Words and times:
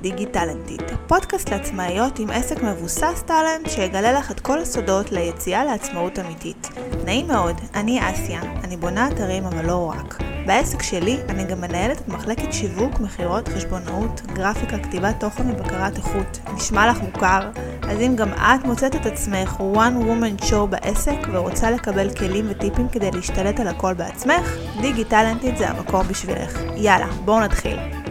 דיגיטלנטית, 0.00 0.82
פודקאסט 1.06 1.48
לעצמאיות 1.48 2.18
עם 2.18 2.30
עסק 2.30 2.62
מבוסס 2.62 3.22
טאלנט 3.26 3.70
שיגלה 3.70 4.12
לך 4.12 4.30
את 4.30 4.40
כל 4.40 4.58
הסודות 4.58 5.12
ליציאה 5.12 5.64
לעצמאות 5.64 6.18
אמיתית. 6.18 6.68
נעים 7.04 7.26
מאוד, 7.26 7.60
אני 7.74 8.00
אסיה, 8.10 8.40
אני 8.64 8.76
בונה 8.76 9.08
אתרים 9.08 9.44
אבל 9.44 9.66
לא 9.66 9.92
רק. 9.96 10.22
בעסק 10.46 10.82
שלי 10.82 11.18
אני 11.28 11.44
גם 11.44 11.60
מנהלת 11.60 12.00
את 12.00 12.08
מחלקת 12.08 12.52
שיווק, 12.52 13.00
מכירות, 13.00 13.48
חשבונאות, 13.48 14.20
גרפיקה, 14.32 14.78
כתיבת 14.78 15.20
תוכן 15.20 15.50
ובקרת 15.50 15.96
איכות. 15.96 16.38
נשמע 16.54 16.90
לך 16.90 16.98
מוכר? 17.00 17.50
אז 17.82 18.00
אם 18.00 18.16
גם 18.16 18.28
את 18.32 18.64
מוצאת 18.64 18.96
את 18.96 19.06
עצמך 19.06 19.56
one 19.74 20.04
woman 20.04 20.44
show 20.44 20.66
בעסק 20.70 21.18
ורוצה 21.32 21.70
לקבל 21.70 22.14
כלים 22.14 22.46
וטיפים 22.48 22.88
כדי 22.88 23.10
להשתלט 23.10 23.60
על 23.60 23.68
הכל 23.68 23.94
בעצמך, 23.94 24.56
דיגיטלנטית 24.80 25.56
זה 25.56 25.68
המקום 25.68 26.06
בשבילך. 26.08 26.60
יאללה, 26.76 27.06
בואו 27.24 27.40
נתחיל. 27.40 28.01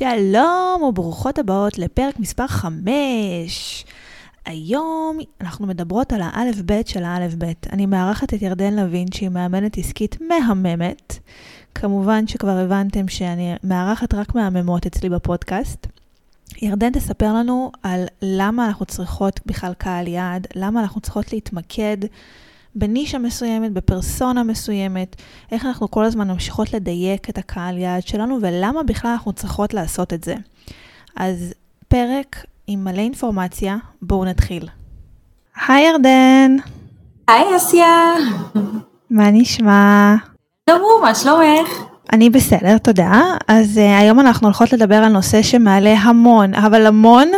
שלום 0.00 0.82
וברוכות 0.82 1.38
הבאות 1.38 1.78
לפרק 1.78 2.18
מספר 2.18 2.46
5. 2.46 3.84
היום 4.44 5.18
אנחנו 5.40 5.66
מדברות 5.66 6.12
על 6.12 6.20
האלף 6.22 6.60
בית 6.60 6.88
של 6.88 7.04
האלף 7.04 7.34
בית. 7.34 7.66
אני 7.72 7.86
מארחת 7.86 8.34
את 8.34 8.42
ירדן 8.42 8.74
לוין 8.74 9.06
שהיא 9.14 9.28
מאמנת 9.28 9.78
עסקית 9.78 10.16
מהממת. 10.20 11.18
כמובן 11.74 12.26
שכבר 12.26 12.58
הבנתם 12.58 13.08
שאני 13.08 13.54
מארחת 13.64 14.14
רק 14.14 14.34
מהממות 14.34 14.86
אצלי 14.86 15.08
בפודקאסט. 15.08 15.86
ירדן 16.62 16.92
תספר 16.92 17.32
לנו 17.34 17.72
על 17.82 18.04
למה 18.22 18.66
אנחנו 18.66 18.86
צריכות 18.86 19.40
בכלל 19.46 19.72
קהל 19.74 20.08
יעד, 20.08 20.46
למה 20.54 20.80
אנחנו 20.80 21.00
צריכות 21.00 21.32
להתמקד 21.32 21.96
בנישה 22.74 23.18
מסוימת, 23.18 23.72
בפרסונה 23.72 24.42
מסוימת, 24.42 25.16
איך 25.52 25.66
אנחנו 25.66 25.90
כל 25.90 26.04
הזמן 26.04 26.30
ממשיכות 26.30 26.72
לדייק 26.72 27.30
את 27.30 27.38
הקהל 27.38 27.78
יעד 27.78 28.06
שלנו 28.06 28.38
ולמה 28.42 28.82
בכלל 28.82 29.10
אנחנו 29.10 29.32
צריכות 29.32 29.74
לעשות 29.74 30.12
את 30.12 30.24
זה. 30.24 30.34
אז 31.16 31.54
פרק 31.88 32.44
עם 32.66 32.84
מלא 32.84 33.00
אינפורמציה, 33.00 33.76
בואו 34.02 34.24
נתחיל. 34.24 34.68
היי 35.66 35.86
ירדן. 35.86 36.56
היי 37.28 37.56
אסיה. 37.56 38.14
מה 39.10 39.30
נשמע? 39.30 40.14
גמור, 40.70 41.00
מה 41.02 41.14
שלומך? 41.14 41.68
אני 42.12 42.30
בסדר, 42.30 42.78
תודה. 42.78 43.22
אז 43.48 43.78
uh, 43.78 44.00
היום 44.00 44.20
אנחנו 44.20 44.46
הולכות 44.46 44.72
לדבר 44.72 44.94
על 44.94 45.08
נושא 45.08 45.42
שמעלה 45.42 45.94
המון, 45.94 46.54
אבל 46.54 46.86
המון 46.86 47.28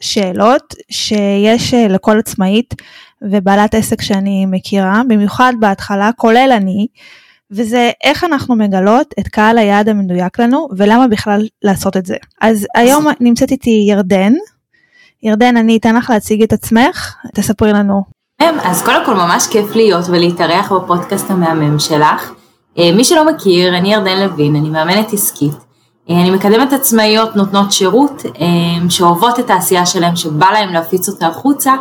שאלות 0.00 0.74
שיש 0.90 1.74
uh, 1.74 1.76
לכל 1.88 2.18
עצמאית 2.18 2.74
ובעלת 3.22 3.74
עסק 3.74 4.02
שאני 4.02 4.46
מכירה, 4.46 5.02
במיוחד 5.08 5.52
בהתחלה, 5.60 6.10
כולל 6.16 6.50
אני, 6.56 6.86
וזה 7.50 7.90
איך 8.04 8.24
אנחנו 8.24 8.56
מגלות 8.56 9.14
את 9.20 9.28
קהל 9.28 9.58
היעד 9.58 9.88
המדויק 9.88 10.38
לנו 10.38 10.68
ולמה 10.76 11.08
בכלל 11.08 11.46
לעשות 11.62 11.96
את 11.96 12.06
זה. 12.06 12.16
אז 12.40 12.66
היום 12.74 13.06
נמצאת 13.20 13.50
איתי 13.50 13.84
ירדן. 13.88 14.32
ירדן, 15.22 15.56
אני 15.56 15.76
אתן 15.76 15.96
לך 15.96 16.10
להציג 16.10 16.42
את 16.42 16.52
עצמך, 16.52 17.16
תספרי 17.34 17.72
לנו. 17.72 18.02
אז 18.40 18.82
קודם 18.82 19.06
כל 19.06 19.14
ממש 19.14 19.46
כיף 19.46 19.76
להיות 19.76 20.04
ולהתארח 20.08 20.72
בפודקאסט 20.72 21.30
המהמם 21.30 21.78
שלך. 21.78 22.32
אה, 22.78 22.92
מי 22.96 23.04
שלא 23.04 23.32
מכיר, 23.32 23.78
אני 23.78 23.94
ירדן 23.94 24.18
לוין, 24.18 24.56
אני 24.56 24.68
מאמנת 24.68 25.12
עסקית. 25.12 25.67
אה, 26.10 26.20
אני 26.20 26.30
מקדמת 26.30 26.72
עצמאיות 26.72 27.36
נותנות 27.36 27.72
שירות 27.72 28.22
אה, 28.26 28.90
שאוהבות 28.90 29.40
את 29.40 29.50
העשייה 29.50 29.86
שלהם, 29.86 30.16
שבא 30.16 30.46
להם 30.52 30.72
להפיץ 30.72 31.08
אותה 31.08 31.26
החוצה. 31.26 31.74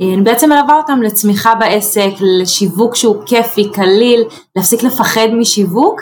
אני 0.00 0.22
בעצם 0.22 0.48
מלווה 0.48 0.76
אותם 0.76 1.02
לצמיחה 1.02 1.54
בעסק, 1.54 2.10
לשיווק 2.20 2.94
שהוא 2.94 3.16
כיפי, 3.26 3.70
קליל, 3.72 4.24
להפסיק 4.56 4.82
לפחד 4.82 5.26
משיווק, 5.38 6.00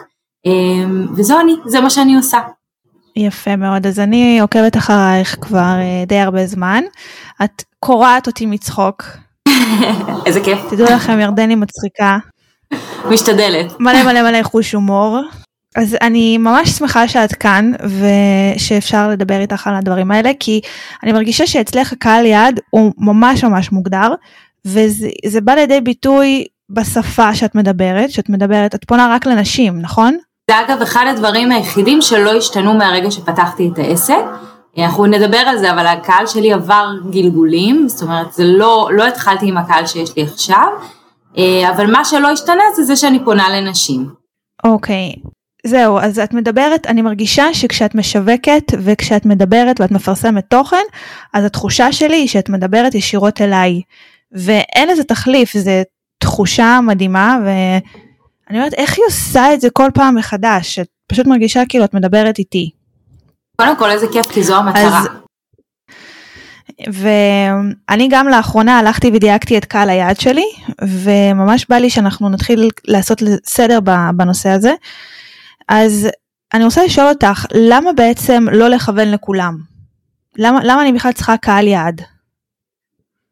וזו 1.17 1.41
אני, 1.41 1.55
זה 1.67 1.81
מה 1.81 1.91
שאני 1.91 2.17
עושה. 2.17 2.39
יפה 3.17 3.57
מאוד, 3.57 3.87
אז 3.87 4.01
אני 4.01 4.41
עוקבת 4.41 4.77
אחרייך 4.77 5.37
כבר 5.41 5.75
די 6.07 6.19
הרבה 6.19 6.47
זמן. 6.47 6.83
את 7.45 7.63
קורעת 7.81 8.27
אותי 8.27 8.47
מצחוק. 8.47 9.05
איזה 10.27 10.41
כיף. 10.41 10.59
תדעו 10.71 10.87
לכם, 10.87 11.21
ירדני 11.21 11.55
מצחיקה. 11.55 12.19
משתדלת. 13.11 13.81
מלא 13.81 14.03
מלא 14.03 14.23
מלא 14.23 14.43
חוש 14.43 14.73
הומור. 14.73 15.21
אז 15.77 15.97
אני 16.03 16.39
ממש 16.39 16.71
שמחה 16.71 17.09
שאת 17.09 17.33
כאן 17.33 17.73
ושאפשר 18.57 19.09
לדבר 19.09 19.41
איתך 19.41 19.67
על 19.67 19.75
הדברים 19.75 20.11
האלה 20.11 20.31
כי 20.41 20.61
אני 21.03 21.13
מרגישה 21.13 21.47
שאצלך 21.47 21.93
הקהל 21.93 22.27
יעד 22.27 22.61
הוא 22.71 22.93
ממש 22.99 23.45
ממש 23.45 23.73
מוגדר 23.73 24.15
וזה 24.67 25.41
בא 25.43 25.55
לידי 25.55 25.81
ביטוי 25.81 26.45
בשפה 26.71 27.35
שאת 27.35 27.55
מדברת, 27.55 28.11
שאת 28.11 28.29
מדברת, 28.29 28.75
את 28.75 28.85
פונה 28.85 29.15
רק 29.15 29.27
לנשים, 29.27 29.81
נכון? 29.81 30.17
זה 30.51 30.61
אגב 30.61 30.83
אחד 30.83 31.05
הדברים 31.11 31.53
היחידים 31.53 32.03
שלא 32.03 32.31
השתנו 32.31 32.75
מהרגע 32.75 33.11
שפתחתי 33.11 33.71
את 33.73 33.79
העסק. 33.79 34.25
אנחנו 34.79 35.07
נדבר 35.07 35.39
על 35.39 35.59
זה, 35.59 35.73
אבל 35.73 35.87
הקהל 35.87 36.27
שלי 36.27 36.53
עבר 36.53 36.89
גלגולים, 37.11 37.89
זאת 37.89 38.03
אומרת, 38.03 38.33
זה 38.33 38.45
לא, 38.45 38.89
לא 38.93 39.07
התחלתי 39.07 39.49
עם 39.49 39.57
הקהל 39.57 39.87
שיש 39.87 40.17
לי 40.17 40.23
עכשיו, 40.23 40.67
אה, 41.39 41.71
אבל 41.71 41.91
מה 41.91 42.05
שלא 42.05 42.29
השתנה 42.29 42.63
זה 42.77 42.83
זה 42.83 42.97
שאני 42.97 43.25
פונה 43.25 43.49
לנשים. 43.49 44.07
אוקיי, 44.65 45.15
okay. 45.17 45.34
זהו, 45.67 45.99
אז 45.99 46.19
את 46.19 46.35
מדברת, 46.35 46.87
אני 46.87 47.03
מרגישה 47.03 47.55
שכשאת 47.55 47.95
משווקת 47.95 48.63
וכשאת 48.79 49.27
מדברת 49.27 49.81
ואת 49.81 49.91
מפרסמת 49.91 50.45
תוכן, 50.49 50.83
אז 51.33 51.45
התחושה 51.45 51.93
שלי 51.93 52.17
היא 52.17 52.29
שאת 52.29 52.49
מדברת 52.49 52.95
ישירות 52.95 53.41
אליי. 53.41 53.81
ואין 54.33 54.89
לזה 54.89 55.05
תחליף, 55.05 55.57
זו 55.57 55.71
תחושה 56.19 56.81
מדהימה, 56.83 57.39
ואני 57.45 58.59
אומרת, 58.59 58.75
איך 58.75 58.99
היא 58.99 59.05
עושה 59.07 59.55
את 59.55 59.61
זה 59.61 59.71
כל 59.71 59.91
פעם 59.95 60.15
מחדש? 60.15 60.79
את 60.79 60.87
פשוט 61.07 61.27
מרגישה 61.27 61.63
כאילו 61.69 61.85
את 61.85 61.95
מדברת 61.95 62.39
איתי. 62.39 62.71
קודם 63.57 63.77
כל 63.77 63.91
איזה 63.91 64.07
כיף, 64.13 64.27
כי 64.27 64.43
זו 64.43 64.57
המטרה. 64.57 65.01
אז... 65.01 65.09
ואני 66.93 68.09
גם 68.11 68.29
לאחרונה 68.29 68.79
הלכתי 68.79 69.11
ודייקתי 69.15 69.59
את 69.59 69.65
קהל 69.65 69.91
היעד 69.91 70.21
שלי, 70.21 70.47
וממש 70.83 71.67
בא 71.69 71.77
לי 71.77 71.91
שאנחנו 71.91 72.29
נתחיל 72.29 72.71
לעשות 72.85 73.23
סדר 73.47 73.79
בנושא 74.17 74.49
הזה. 74.49 74.73
אז 75.69 76.09
אני 76.55 76.65
רוצה 76.65 76.85
לשאול 76.85 77.09
אותך, 77.09 77.47
למה 77.55 77.93
בעצם 77.93 78.47
לא 78.53 78.69
לכוון 78.69 79.11
לכולם? 79.11 79.59
למה, 80.39 80.61
למה 80.65 80.83
אני 80.83 80.93
בכלל 80.93 81.13
צריכה 81.13 81.37
קהל 81.37 81.67
יעד? 81.67 82.03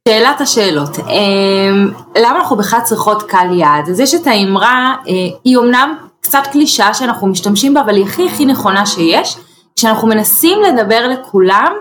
שאלת 0.09 0.41
השאלות, 0.41 0.99
אמ, 0.99 1.91
למה 2.17 2.39
אנחנו 2.39 2.57
בכלל 2.57 2.81
צריכות 2.85 3.23
קהל 3.23 3.59
יעד? 3.59 3.89
אז 3.89 4.01
יש 4.01 4.15
את 4.15 4.27
האמרה, 4.27 4.95
אה, 5.09 5.13
היא 5.45 5.59
אמנם 5.59 5.95
קצת 6.21 6.43
קלישה 6.53 6.95
שאנחנו 6.95 7.27
משתמשים 7.27 7.75
בה, 7.75 7.81
אבל 7.81 7.95
היא 7.95 8.05
הכי 8.05 8.27
הכי 8.27 8.45
נכונה 8.45 8.87
שיש. 8.87 9.37
כשאנחנו 9.77 10.09
מנסים 10.09 10.59
לדבר 10.63 11.09
לכולם, 11.09 11.73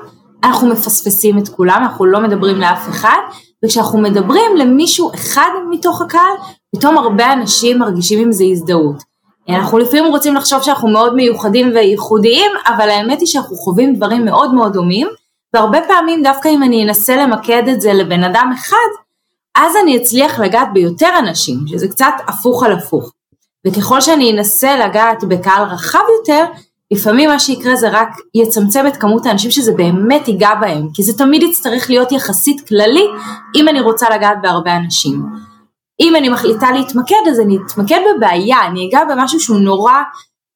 אנחנו 0.44 0.68
מפספסים 0.68 1.38
את 1.38 1.50
כולם, 1.50 1.80
אנחנו 1.84 2.06
לא 2.06 2.20
מדברים 2.20 2.58
לאף 2.58 2.90
אחד, 2.90 3.18
וכשאנחנו 3.66 4.02
מדברים 4.02 4.56
למישהו 4.58 5.12
אחד 5.16 5.50
מתוך 5.70 6.02
הקהל, 6.02 6.34
פתאום 6.76 6.98
הרבה 6.98 7.34
אנשים 7.34 7.80
מרגישים 7.80 8.20
עם 8.20 8.32
זה 8.32 8.44
הזדהות. 8.52 9.11
אנחנו 9.50 9.78
לפעמים 9.78 10.06
רוצים 10.06 10.36
לחשוב 10.36 10.62
שאנחנו 10.62 10.90
מאוד 10.90 11.16
מיוחדים 11.16 11.72
וייחודיים, 11.76 12.52
אבל 12.68 12.90
האמת 12.90 13.20
היא 13.20 13.28
שאנחנו 13.28 13.56
חווים 13.56 13.96
דברים 13.96 14.26
מאוד 14.26 14.54
מאוד 14.54 14.74
דומים, 14.74 15.08
והרבה 15.54 15.80
פעמים 15.88 16.24
דווקא 16.24 16.48
אם 16.48 16.64
אני 16.64 16.84
אנסה 16.84 17.16
למקד 17.16 17.64
את 17.68 17.82
זה 17.82 17.94
לבן 17.94 18.24
אדם 18.24 18.52
אחד, 18.56 18.78
אז 19.56 19.76
אני 19.84 19.98
אצליח 19.98 20.40
לגעת 20.40 20.68
ביותר 20.74 21.10
אנשים, 21.20 21.58
שזה 21.68 21.88
קצת 21.88 22.14
הפוך 22.28 22.64
על 22.64 22.72
הפוך. 22.72 23.12
וככל 23.68 24.02
שאני 24.02 24.32
אנסה 24.32 24.78
לגעת 24.78 25.24
בקהל 25.24 25.64
רחב 25.64 26.04
יותר, 26.20 26.46
לפעמים 26.92 27.30
מה 27.30 27.40
שיקרה 27.40 27.76
זה 27.76 27.90
רק 27.90 28.10
יצמצם 28.36 28.88
את 28.88 28.98
כמות 28.98 29.26
האנשים 29.26 29.52
שזה 29.52 29.72
באמת 29.72 30.28
ייגע 30.28 30.56
בהם, 30.62 30.88
כי 30.94 31.04
זה 31.04 31.18
תמיד 31.18 31.44
יצטרך 31.44 31.90
להיות 31.90 32.12
יחסית 32.12 32.68
כללי 32.68 33.08
אם 33.56 33.68
אני 33.68 33.82
רוצה 33.82 34.10
לגעת 34.16 34.38
בהרבה 34.42 34.76
אנשים. 34.76 35.26
אם 36.02 36.16
אני 36.16 36.30
מחליטה 36.30 36.72
להתמקד 36.72 37.28
אז 37.32 37.40
אני 37.40 37.58
אתמקד 37.66 38.00
בבעיה, 38.18 38.58
אני 38.68 38.90
אגע 38.90 39.00
במשהו 39.10 39.40
שהוא 39.40 39.60
נורא 39.60 39.94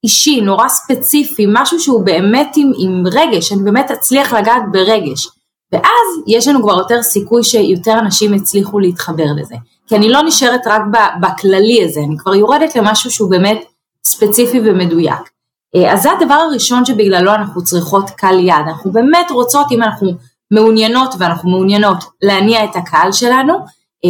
אישי, 0.04 0.42
נורא 0.42 0.68
ספציפי, 0.68 1.46
משהו 1.50 1.80
שהוא 1.80 2.06
באמת 2.06 2.54
עם, 2.56 2.72
עם 2.80 3.04
רגש, 3.12 3.52
אני 3.52 3.64
באמת 3.64 3.92
אצליח 3.92 4.34
לגעת 4.34 4.64
ברגש. 4.72 5.28
ואז 5.72 6.24
יש 6.28 6.48
לנו 6.48 6.62
כבר 6.64 6.78
יותר 6.78 7.04
סיכוי 7.04 7.44
שיותר 7.44 8.00
אנשים 8.00 8.34
יצליחו 8.34 8.80
להתחבר 8.80 9.26
לזה. 9.36 9.56
כי 9.88 9.96
אני 9.96 10.10
לא 10.10 10.22
נשארת 10.22 10.68
רק 10.68 10.82
בכללי 11.22 11.86
הזה, 11.86 12.00
אני 12.00 12.18
כבר 12.18 12.36
יורדת 12.36 12.76
למשהו 12.76 13.12
שהוא 13.12 13.30
באמת 13.30 13.64
ספציפי 14.06 14.60
ומדויק. 14.60 15.30
אה, 15.76 15.94
אז 15.94 16.02
זה 16.02 16.12
הדבר 16.12 16.34
הראשון 16.34 16.86
שבגללו 16.86 17.32
אנחנו 17.34 17.64
צריכות 17.64 18.10
קהל 18.10 18.40
יד, 18.40 18.66
אנחנו 18.68 18.92
באמת 18.92 19.32
רוצות, 19.32 19.66
אם 19.72 19.84
אנחנו 19.84 20.12
מעוניינות 20.52 21.16
ואנחנו 21.20 21.50
מעוניינות 21.50 22.04
להניע 22.22 22.64
את 22.64 22.76
הקהל 22.76 23.12
שלנו, 23.12 23.54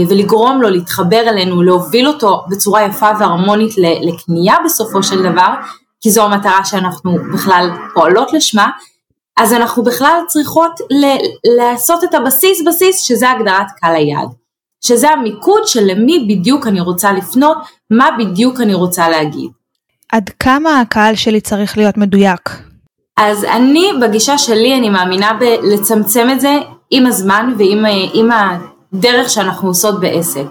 ולגרום 0.09 0.61
לו 0.61 0.69
להתחבר 0.69 1.19
אלינו, 1.29 1.63
להוביל 1.63 2.07
אותו 2.07 2.43
בצורה 2.49 2.83
יפה 2.83 3.09
והרמונית 3.19 3.71
לקנייה 3.77 4.55
בסופו 4.65 5.03
של 5.03 5.23
דבר, 5.23 5.53
כי 6.01 6.11
זו 6.11 6.23
המטרה 6.23 6.65
שאנחנו 6.65 7.17
בכלל 7.33 7.69
פועלות 7.93 8.33
לשמה, 8.33 8.69
אז 9.37 9.53
אנחנו 9.53 9.83
בכלל 9.83 10.19
צריכות 10.27 10.71
ל- 10.91 11.51
לעשות 11.57 12.03
את 12.03 12.13
הבסיס 12.13 12.63
בסיס 12.67 12.99
שזה 12.99 13.31
הגדרת 13.31 13.67
קהל 13.81 13.95
היעד, 13.95 14.29
שזה 14.81 15.09
המיקוד 15.09 15.67
של 15.67 15.83
למי 15.83 16.27
בדיוק 16.29 16.67
אני 16.67 16.81
רוצה 16.81 17.11
לפנות, 17.11 17.57
מה 17.91 18.09
בדיוק 18.19 18.61
אני 18.61 18.73
רוצה 18.73 19.09
להגיד. 19.09 19.49
עד 20.11 20.29
כמה 20.39 20.79
הקהל 20.79 21.15
שלי 21.15 21.41
צריך 21.41 21.77
להיות 21.77 21.97
מדויק? 21.97 22.49
אז 23.17 23.43
אני, 23.43 23.91
בגישה 24.01 24.37
שלי, 24.37 24.77
אני 24.77 24.89
מאמינה 24.89 25.31
בלצמצם 25.39 26.27
את 26.31 26.41
זה 26.41 26.59
עם 26.91 27.05
הזמן 27.05 27.53
ועם 27.57 27.85
הדרך 28.97 29.30
שאנחנו 29.30 29.68
עושות 29.68 30.00
בעסק. 30.00 30.45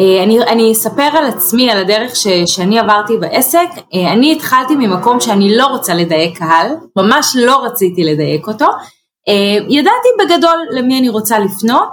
אה, 0.00 0.22
אני, 0.22 0.42
אני 0.42 0.72
אספר 0.72 1.02
על 1.02 1.26
עצמי, 1.26 1.70
על 1.70 1.78
הדרך 1.78 2.16
ש, 2.16 2.26
שאני 2.46 2.78
עברתי 2.78 3.16
בעסק. 3.16 3.68
אה, 3.94 4.12
אני 4.12 4.32
התחלתי 4.32 4.76
ממקום 4.76 5.20
שאני 5.20 5.56
לא 5.56 5.66
רוצה 5.66 5.94
לדייק 5.94 6.38
קהל, 6.38 6.66
ממש 6.96 7.36
לא 7.40 7.64
רציתי 7.64 8.04
לדייק 8.04 8.46
אותו. 8.46 8.66
אה, 9.28 9.58
ידעתי 9.68 10.08
בגדול 10.18 10.58
למי 10.70 10.98
אני 10.98 11.08
רוצה 11.08 11.38
לפנות, 11.38 11.88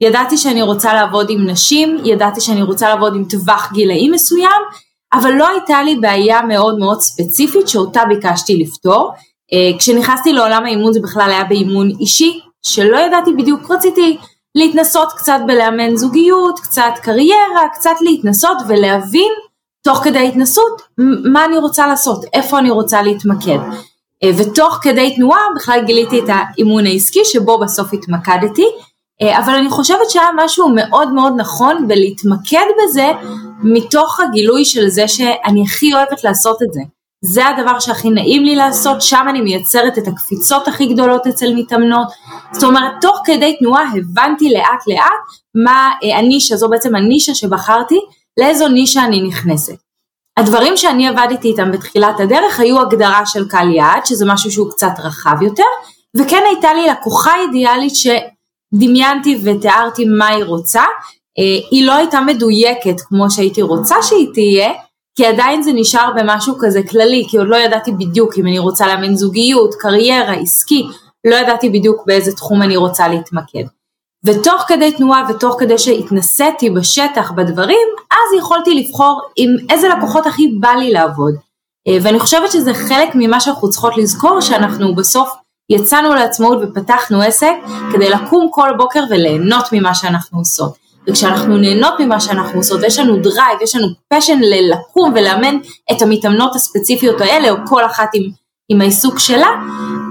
ידעתי 0.00 0.36
שאני 0.36 0.62
רוצה 0.62 0.94
לעבוד 0.94 1.30
עם 1.30 1.46
נשים, 1.46 1.98
ידעתי 2.04 2.40
שאני 2.40 2.62
רוצה 2.62 2.88
לעבוד 2.88 3.14
עם 3.14 3.24
טווח 3.24 3.72
גילאים 3.72 4.12
מסוים, 4.12 4.62
אבל 5.12 5.32
לא 5.32 5.48
הייתה 5.48 5.82
לי 5.82 5.96
בעיה 5.96 6.42
מאוד 6.42 6.78
מאוד 6.78 7.00
ספציפית 7.00 7.68
שאותה 7.68 8.04
ביקשתי 8.04 8.56
לפתור. 8.56 9.12
כשנכנסתי 9.78 10.32
לעולם 10.32 10.64
האימון 10.64 10.92
זה 10.92 11.00
בכלל 11.00 11.30
היה 11.30 11.44
באימון 11.44 11.90
אישי, 12.00 12.40
שלא 12.62 12.98
ידעתי 12.98 13.32
בדיוק, 13.32 13.70
רציתי 13.70 14.18
להתנסות 14.54 15.12
קצת 15.12 15.38
בלאמן 15.46 15.96
זוגיות, 15.96 16.60
קצת 16.60 16.92
קריירה, 17.02 17.68
קצת 17.72 17.94
להתנסות 18.00 18.56
ולהבין 18.68 19.32
תוך 19.82 19.98
כדי 19.98 20.28
התנסות 20.28 20.82
מה 21.32 21.44
אני 21.44 21.58
רוצה 21.58 21.86
לעשות, 21.86 22.24
איפה 22.32 22.58
אני 22.58 22.70
רוצה 22.70 23.02
להתמקד. 23.02 23.58
אה, 24.22 24.30
ותוך 24.36 24.78
כדי 24.82 25.14
תנועה 25.16 25.40
בכלל 25.56 25.80
גיליתי 25.86 26.20
את 26.20 26.24
האימון 26.28 26.86
העסקי 26.86 27.24
שבו 27.24 27.58
בסוף 27.58 27.92
התמקדתי, 27.92 28.66
אה, 29.22 29.38
אבל 29.38 29.52
אני 29.52 29.70
חושבת 29.70 30.10
שהיה 30.10 30.28
משהו 30.36 30.68
מאוד 30.68 31.12
מאוד 31.12 31.32
נכון 31.36 31.88
בלהתמקד 31.88 32.66
בזה 32.82 33.12
מתוך 33.62 34.20
הגילוי 34.20 34.64
של 34.64 34.88
זה 34.88 35.08
שאני 35.08 35.62
הכי 35.62 35.94
אוהבת 35.94 36.24
לעשות 36.24 36.62
את 36.62 36.72
זה. 36.72 36.80
זה 37.24 37.46
הדבר 37.46 37.80
שהכי 37.80 38.10
נעים 38.10 38.44
לי 38.44 38.56
לעשות, 38.56 39.02
שם 39.02 39.26
אני 39.28 39.40
מייצרת 39.40 39.98
את 39.98 40.08
הקפיצות 40.08 40.68
הכי 40.68 40.86
גדולות 40.86 41.26
אצל 41.26 41.54
מתאמנות. 41.54 42.08
זאת 42.52 42.62
אומרת, 42.62 42.92
תוך 43.00 43.20
כדי 43.24 43.56
תנועה 43.58 43.82
הבנתי 43.96 44.50
לאט 44.50 44.86
לאט 44.86 45.22
מה 45.64 45.90
אה, 46.04 46.18
הנישה, 46.18 46.56
זו 46.56 46.68
בעצם 46.68 46.94
הנישה 46.94 47.34
שבחרתי, 47.34 48.00
לאיזו 48.40 48.68
נישה 48.68 49.04
אני 49.04 49.22
נכנסת. 49.22 49.76
הדברים 50.36 50.76
שאני 50.76 51.08
עבדתי 51.08 51.48
איתם 51.48 51.72
בתחילת 51.72 52.20
הדרך 52.20 52.60
היו 52.60 52.80
הגדרה 52.80 53.26
של 53.26 53.48
קהל 53.48 53.74
יעד, 53.74 54.06
שזה 54.06 54.26
משהו 54.26 54.50
שהוא 54.50 54.70
קצת 54.70 54.92
רחב 54.98 55.42
יותר, 55.42 55.62
וכן 56.16 56.42
הייתה 56.46 56.74
לי 56.74 56.86
לקוחה 56.86 57.30
אידיאלית 57.40 57.92
שדמיינתי 57.94 59.38
ותיארתי 59.44 60.04
מה 60.04 60.26
היא 60.26 60.44
רוצה. 60.44 60.82
אה, 61.38 61.68
היא 61.70 61.86
לא 61.86 61.94
הייתה 61.94 62.20
מדויקת 62.20 63.00
כמו 63.00 63.30
שהייתי 63.30 63.62
רוצה 63.62 64.02
שהיא 64.02 64.28
תהיה, 64.34 64.72
כי 65.18 65.26
עדיין 65.26 65.62
זה 65.62 65.70
נשאר 65.74 66.10
במשהו 66.16 66.54
כזה 66.60 66.80
כללי, 66.90 67.26
כי 67.28 67.38
עוד 67.38 67.48
לא 67.48 67.56
ידעתי 67.56 67.92
בדיוק 67.92 68.38
אם 68.38 68.46
אני 68.46 68.58
רוצה 68.58 68.86
לאמן 68.86 69.14
זוגיות, 69.14 69.74
קריירה, 69.74 70.32
עסקי, 70.34 70.86
לא 71.24 71.36
ידעתי 71.36 71.70
בדיוק 71.70 72.02
באיזה 72.06 72.32
תחום 72.32 72.62
אני 72.62 72.76
רוצה 72.76 73.08
להתמקד. 73.08 73.64
ותוך 74.24 74.64
כדי 74.68 74.92
תנועה 74.92 75.22
ותוך 75.30 75.56
כדי 75.58 75.78
שהתנסיתי 75.78 76.70
בשטח 76.70 77.30
בדברים, 77.30 77.88
אז 78.10 78.38
יכולתי 78.38 78.74
לבחור 78.74 79.22
עם 79.36 79.50
איזה 79.70 79.88
לקוחות 79.88 80.26
הכי 80.26 80.48
בא 80.60 80.70
לי 80.70 80.90
לעבוד. 80.90 81.34
אה, 81.88 81.98
ואני 82.02 82.18
חושבת 82.18 82.52
שזה 82.52 82.74
חלק 82.74 83.08
ממה 83.14 83.40
שאנחנו 83.40 83.70
צריכות 83.70 83.96
לזכור, 83.96 84.40
שאנחנו 84.40 84.94
בסוף 84.94 85.28
יצאנו 85.70 86.14
לעצמאות 86.14 86.58
ופתחנו 86.62 87.22
עסק 87.22 87.54
כדי 87.92 88.10
לקום 88.10 88.48
כל 88.50 88.68
בוקר 88.76 89.04
וליהנות 89.10 89.64
ממה 89.72 89.94
שאנחנו 89.94 90.38
עושות. 90.38 90.87
וכשאנחנו 91.08 91.56
נהנות 91.56 91.94
ממה 92.00 92.20
שאנחנו 92.20 92.58
עושות 92.58 92.80
ויש 92.82 92.98
לנו 92.98 93.16
drive, 93.16 93.62
יש 93.62 93.76
לנו 93.76 93.86
passion 94.08 94.38
ללקום 94.40 95.12
ולאמן 95.14 95.58
את 95.92 96.02
המתאמנות 96.02 96.54
הספציפיות 96.54 97.20
האלה, 97.20 97.50
או 97.50 97.56
כל 97.66 97.86
אחת 97.86 98.08
עם, 98.14 98.22
עם 98.68 98.80
העיסוק 98.80 99.18
שלה, 99.18 99.48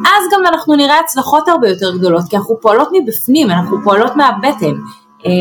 אז 0.06 0.34
גם 0.34 0.46
אנחנו 0.46 0.76
נראה 0.76 1.00
הצלחות 1.00 1.48
הרבה 1.48 1.70
יותר 1.70 1.98
גדולות, 1.98 2.24
כי 2.30 2.38
אנחנו 2.38 2.56
פועלות 2.62 2.90
מבפנים, 2.94 3.50
אנחנו 3.50 3.78
פועלות 3.84 4.16
מהבטן. 4.16 4.74
אה, 5.26 5.32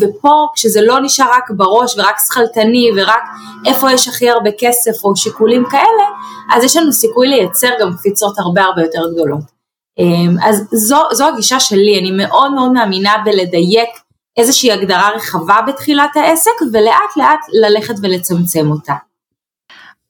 ופה 0.00 0.46
כשזה 0.54 0.80
לא 0.82 1.00
נשאר 1.00 1.26
רק 1.32 1.50
בראש 1.50 1.98
ורק 1.98 2.16
שכלתני 2.26 2.90
ורק 2.96 3.22
איפה 3.66 3.92
יש 3.92 4.08
הכי 4.08 4.30
הרבה 4.30 4.50
כסף 4.58 5.04
או 5.04 5.16
שיקולים 5.16 5.64
כאלה, 5.70 6.04
אז 6.52 6.64
יש 6.64 6.76
לנו 6.76 6.92
סיכוי 6.92 7.28
לייצר 7.28 7.68
גם 7.80 7.96
קפיצות 7.96 8.38
הרבה 8.38 8.62
הרבה 8.62 8.82
יותר 8.82 9.02
גדולות. 9.12 9.52
אה, 9.98 10.48
אז 10.48 10.64
זו, 10.72 10.98
זו 11.12 11.28
הגישה 11.28 11.60
שלי, 11.60 11.98
אני 11.98 12.10
מאוד 12.10 12.52
מאוד 12.52 12.72
מאמינה 12.72 13.12
בלדייק 13.24 13.88
איזושהי 14.36 14.72
הגדרה 14.72 15.10
רחבה 15.16 15.56
בתחילת 15.66 16.16
העסק 16.16 16.62
ולאט 16.72 17.16
לאט 17.16 17.40
ללכת 17.52 17.94
ולצמצם 18.02 18.70
אותה. 18.70 18.94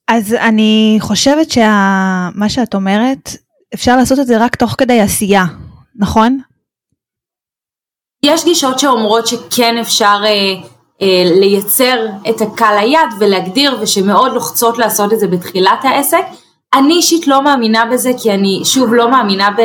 אז 0.09 0.35
אני 0.35 0.97
חושבת 1.01 1.51
שמה 1.51 2.49
שאת 2.49 2.75
אומרת, 2.75 3.31
אפשר 3.75 3.97
לעשות 3.97 4.19
את 4.19 4.27
זה 4.27 4.45
רק 4.45 4.57
תוך 4.57 4.75
כדי 4.79 5.01
עשייה, 5.01 5.45
נכון? 5.97 6.39
יש 8.25 8.45
גישות 8.45 8.79
שאומרות 8.79 9.27
שכן 9.27 9.79
אפשר 9.79 10.21
אה, 10.25 10.31
אה, 11.03 11.23
לייצר 11.41 12.07
את 12.31 12.41
הקהל 12.41 12.79
היד 12.79 13.09
ולהגדיר 13.19 13.79
ושמאוד 13.81 14.33
לוחצות 14.33 14.79
לעשות 14.79 15.13
את 15.13 15.21
זה 15.21 15.27
בתחילת 15.27 15.85
העסק. 15.85 16.25
אני 16.75 16.95
אישית 16.95 17.27
לא 17.27 17.45
מאמינה 17.45 17.85
בזה 17.87 18.11
כי 18.23 18.33
אני 18.33 18.61
שוב 18.65 18.95
לא 18.95 19.11
מאמינה 19.11 19.51
ב... 19.51 19.61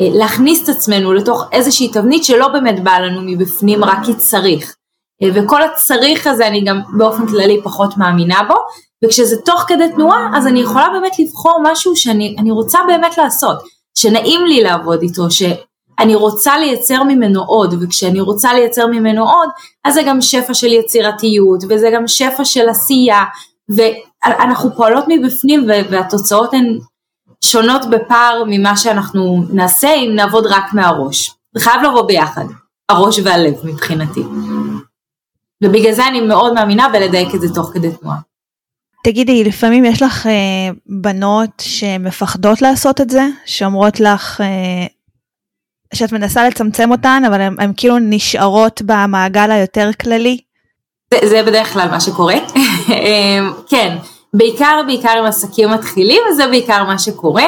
אה, 0.00 0.08
להכניס 0.18 0.64
את 0.64 0.68
עצמנו 0.68 1.12
לתוך 1.12 1.44
איזושהי 1.52 1.88
תבנית 1.88 2.24
שלא 2.24 2.48
באמת 2.48 2.84
באה 2.84 3.00
לנו 3.00 3.20
מבפנים 3.22 3.84
רק 3.84 3.98
כי 4.04 4.14
צריך. 4.14 4.76
אה, 5.22 5.28
וכל 5.34 5.62
הצריך 5.62 6.26
הזה 6.26 6.46
אני 6.46 6.64
גם 6.64 6.80
באופן 6.98 7.26
כללי 7.26 7.60
פחות 7.62 7.96
מאמינה 7.96 8.40
בו, 8.48 8.54
וכשזה 9.04 9.36
תוך 9.44 9.64
כדי 9.68 9.88
תנועה 9.94 10.30
אז 10.34 10.46
אני 10.46 10.60
יכולה 10.60 10.88
באמת 10.92 11.12
לבחור 11.18 11.60
משהו 11.62 11.96
שאני 11.96 12.50
רוצה 12.50 12.78
באמת 12.86 13.18
לעשות, 13.18 13.58
שנעים 13.98 14.46
לי 14.46 14.62
לעבוד 14.62 15.02
איתו, 15.02 15.30
שאני 15.30 16.14
רוצה 16.14 16.58
לייצר 16.58 17.02
ממנו 17.02 17.44
עוד, 17.44 17.74
וכשאני 17.80 18.20
רוצה 18.20 18.54
לייצר 18.54 18.86
ממנו 18.86 19.30
עוד, 19.30 19.48
אז 19.84 19.94
זה 19.94 20.02
גם 20.06 20.20
שפע 20.20 20.54
של 20.54 20.72
יצירתיות, 20.72 21.64
וזה 21.68 21.90
גם 21.94 22.06
שפע 22.06 22.44
של 22.44 22.68
עשייה, 22.68 23.24
ואנחנו 23.76 24.76
פועלות 24.76 25.04
מבפנים 25.08 25.66
והתוצאות 25.90 26.54
הן 26.54 26.78
שונות 27.44 27.90
בפער 27.90 28.44
ממה 28.46 28.76
שאנחנו 28.76 29.46
נעשה 29.52 29.94
אם 29.94 30.12
נעבוד 30.14 30.46
רק 30.46 30.64
מהראש. 30.72 31.34
זה 31.54 31.64
חייב 31.64 31.82
לבוא 31.82 32.06
ביחד, 32.06 32.44
הראש 32.88 33.18
והלב 33.24 33.54
מבחינתי. 33.64 34.22
ובגלל 35.64 35.92
זה 35.92 36.06
אני 36.06 36.20
מאוד 36.20 36.52
מאמינה 36.52 36.88
בלדייק 36.88 37.34
את 37.34 37.40
זה 37.40 37.54
תוך 37.54 37.70
כדי 37.74 37.92
תנועה. 37.92 38.18
תגידי, 39.04 39.44
לפעמים 39.44 39.84
יש 39.84 40.02
לך 40.02 40.26
אה, 40.26 40.32
בנות 40.86 41.50
שמפחדות 41.60 42.62
לעשות 42.62 43.00
את 43.00 43.10
זה, 43.10 43.26
שאומרות 43.44 44.00
לך 44.00 44.40
אה, 44.40 44.86
שאת 45.94 46.12
מנסה 46.12 46.48
לצמצם 46.48 46.90
אותן, 46.90 47.22
אבל 47.26 47.40
הן 47.40 47.72
כאילו 47.76 47.96
נשארות 48.00 48.82
במעגל 48.82 49.50
היותר 49.50 49.90
כללי? 50.00 50.38
זה, 51.14 51.28
זה 51.28 51.42
בדרך 51.42 51.72
כלל 51.72 51.88
מה 51.90 52.00
שקורה. 52.00 52.34
אה, 52.90 53.38
כן, 53.68 53.96
בעיקר 54.34 54.80
בעיקר 54.86 55.18
עם 55.18 55.24
עסקים 55.24 55.70
מתחילים, 55.70 56.22
וזה 56.30 56.46
בעיקר 56.46 56.84
מה 56.84 56.98
שקורה. 56.98 57.44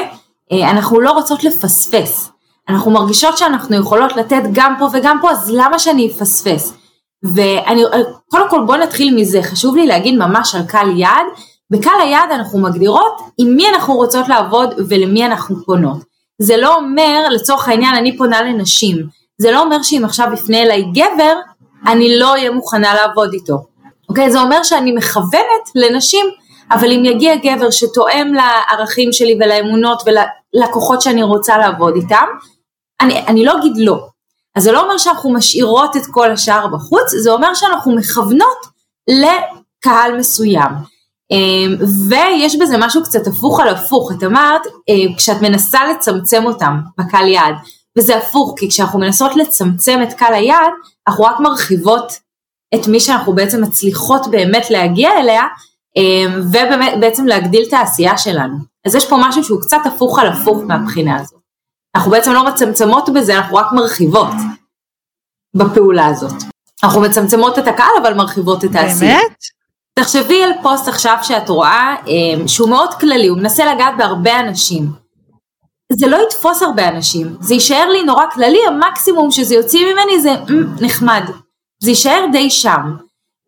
אה, 0.52 0.70
אנחנו 0.70 1.00
לא 1.00 1.10
רוצות 1.10 1.44
לפספס. 1.44 2.30
אנחנו 2.68 2.90
מרגישות 2.90 3.38
שאנחנו 3.38 3.76
יכולות 3.76 4.16
לתת 4.16 4.42
גם 4.52 4.74
פה 4.78 4.88
וגם 4.92 5.18
פה, 5.20 5.30
אז 5.30 5.50
למה 5.54 5.78
שאני 5.78 6.08
אפספס? 6.08 6.74
ואני, 7.22 7.84
אה, 7.84 7.98
קודם 8.28 8.50
כל 8.50 8.60
בואו 8.66 8.78
נתחיל 8.78 9.14
מזה, 9.14 9.42
חשוב 9.42 9.76
לי 9.76 9.86
להגיד 9.86 10.14
ממש 10.14 10.54
על 10.54 10.62
קהל 10.62 10.98
יעד. 10.98 11.26
בקהל 11.70 12.00
היעד 12.00 12.30
אנחנו 12.30 12.58
מגדירות 12.58 13.20
עם 13.38 13.56
מי 13.56 13.68
אנחנו 13.68 13.94
רוצות 13.94 14.28
לעבוד 14.28 14.74
ולמי 14.88 15.26
אנחנו 15.26 15.56
פונות. 15.66 15.98
זה 16.38 16.56
לא 16.56 16.76
אומר, 16.76 17.28
לצורך 17.30 17.68
העניין, 17.68 17.94
אני 17.94 18.16
פונה 18.18 18.42
לנשים. 18.42 19.06
זה 19.38 19.50
לא 19.50 19.62
אומר 19.62 19.82
שאם 19.82 20.02
עכשיו 20.04 20.28
יפנה 20.32 20.62
אליי 20.62 20.82
גבר, 20.92 21.34
אני 21.86 22.18
לא 22.18 22.30
אהיה 22.32 22.50
מוכנה 22.50 22.94
לעבוד 22.94 23.32
איתו. 23.32 23.58
אוקיי? 24.08 24.30
זה 24.30 24.40
אומר 24.40 24.62
שאני 24.62 24.92
מכוונת 24.92 25.70
לנשים 25.74 26.26
אבל 26.70 26.92
אם 26.92 27.04
יגיע 27.04 27.36
גבר 27.36 27.70
שתואם 27.70 28.32
לערכים 28.34 29.12
שלי 29.12 29.38
ולאמונות 29.40 30.02
וללקוחות 30.06 31.02
שאני 31.02 31.22
רוצה 31.22 31.58
לעבוד 31.58 31.94
איתם, 31.96 32.26
אני, 33.00 33.26
אני 33.26 33.44
לא 33.44 33.58
אגיד 33.58 33.72
לא. 33.76 34.08
אז 34.56 34.62
זה 34.62 34.72
לא 34.72 34.82
אומר 34.82 34.98
שאנחנו 34.98 35.32
משאירות 35.32 35.96
את 35.96 36.02
כל 36.10 36.30
השאר 36.30 36.66
בחוץ, 36.66 37.10
זה 37.22 37.30
אומר 37.30 37.54
שאנחנו 37.54 37.96
מכוונות 37.96 38.66
לקהל 39.08 40.18
מסוים. 40.18 40.72
אמ, 41.30 41.76
ויש 42.08 42.56
בזה 42.56 42.76
משהו 42.78 43.02
קצת 43.02 43.26
הפוך 43.26 43.60
על 43.60 43.68
הפוך, 43.68 44.12
את 44.12 44.22
אמרת, 44.24 44.60
אמ, 44.88 45.14
כשאת 45.16 45.42
מנסה 45.42 45.78
לצמצם 45.90 46.46
אותם 46.46 46.78
בקהל 46.98 47.28
יעד, 47.28 47.54
וזה 47.98 48.16
הפוך, 48.16 48.54
כי 48.56 48.68
כשאנחנו 48.68 48.98
מנסות 48.98 49.36
לצמצם 49.36 50.00
את 50.02 50.12
קהל 50.12 50.34
היעד, 50.34 50.72
אנחנו 51.08 51.24
רק 51.24 51.40
מרחיבות 51.40 52.12
את 52.74 52.88
מי 52.88 53.00
שאנחנו 53.00 53.32
בעצם 53.32 53.62
מצליחות 53.62 54.26
באמת 54.30 54.70
להגיע 54.70 55.10
אליה, 55.20 55.42
ובעצם 56.42 57.26
להגדיל 57.26 57.64
את 57.68 57.72
העשייה 57.72 58.18
שלנו. 58.18 58.56
אז 58.86 58.94
יש 58.94 59.08
פה 59.08 59.16
משהו 59.20 59.44
שהוא 59.44 59.60
קצת 59.60 59.80
הפוך 59.84 60.18
על 60.18 60.26
הפוך 60.26 60.58
מהבחינה 60.66 61.20
הזאת. 61.20 61.40
אנחנו 61.96 62.10
בעצם 62.10 62.32
לא 62.32 62.46
מצמצמות 62.46 63.08
בזה, 63.14 63.36
אנחנו 63.38 63.56
רק 63.56 63.66
מרחיבות 63.72 64.34
בפעולה 65.54 66.06
הזאת. 66.06 66.42
אנחנו 66.84 67.00
מצמצמות 67.00 67.58
את 67.58 67.68
הקהל 67.68 67.92
אבל 68.02 68.14
מרחיבות 68.14 68.64
את 68.64 68.74
העשייה. 68.74 69.18
באמת? 69.18 69.36
תחשבי 69.94 70.42
על 70.42 70.50
פוסט 70.62 70.88
עכשיו 70.88 71.16
שאת 71.22 71.48
רואה 71.48 71.94
אמ, 72.06 72.48
שהוא 72.48 72.70
מאוד 72.70 72.94
כללי, 72.94 73.26
הוא 73.26 73.38
מנסה 73.38 73.74
לגעת 73.74 73.94
בהרבה 73.98 74.40
אנשים. 74.40 74.92
זה 75.92 76.06
לא 76.06 76.18
יתפוס 76.26 76.62
הרבה 76.62 76.88
אנשים, 76.88 77.36
זה 77.40 77.54
יישאר 77.54 77.88
לי 77.88 78.02
נורא 78.02 78.24
כללי, 78.34 78.58
המקסימום 78.66 79.30
שזה 79.30 79.54
יוציא 79.54 79.92
ממני 79.92 80.20
זה 80.20 80.34
mm, 80.34 80.84
נחמד, 80.84 81.22
זה 81.82 81.90
יישאר 81.90 82.24
די 82.32 82.50
שם. 82.50 82.96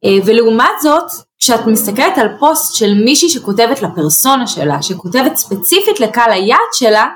אה, 0.05 0.17
ולעומת 0.25 0.81
זאת, 0.83 1.11
כשאת 1.41 1.67
מסתכלת 1.67 2.19
על 2.19 2.29
פוסט 2.39 2.75
של 2.75 2.95
מישהי 2.95 3.29
שכותבת 3.29 3.83
לפרסונה 3.83 4.47
שלה, 4.47 4.83
שכותבת 4.83 5.37
ספציפית 5.37 6.01
לקהל 6.01 6.33
היעד 6.33 6.59
שלה, 6.73 7.07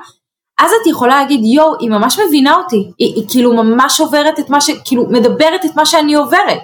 אז 0.59 0.71
את 0.81 0.87
יכולה 0.87 1.21
להגיד 1.21 1.39
יואו, 1.43 1.79
היא 1.79 1.89
ממש 1.89 2.19
מבינה 2.27 2.55
אותי, 2.55 2.91
היא, 2.97 3.15
היא 3.15 3.23
כאילו 3.29 3.53
ממש 3.53 3.99
עוברת 3.99 4.39
את 4.39 4.49
מה 4.49 4.61
ש... 4.61 4.69
כאילו 4.85 5.05
מדברת 5.09 5.65
את 5.65 5.75
מה 5.75 5.85
שאני 5.85 6.15
עוברת. 6.15 6.59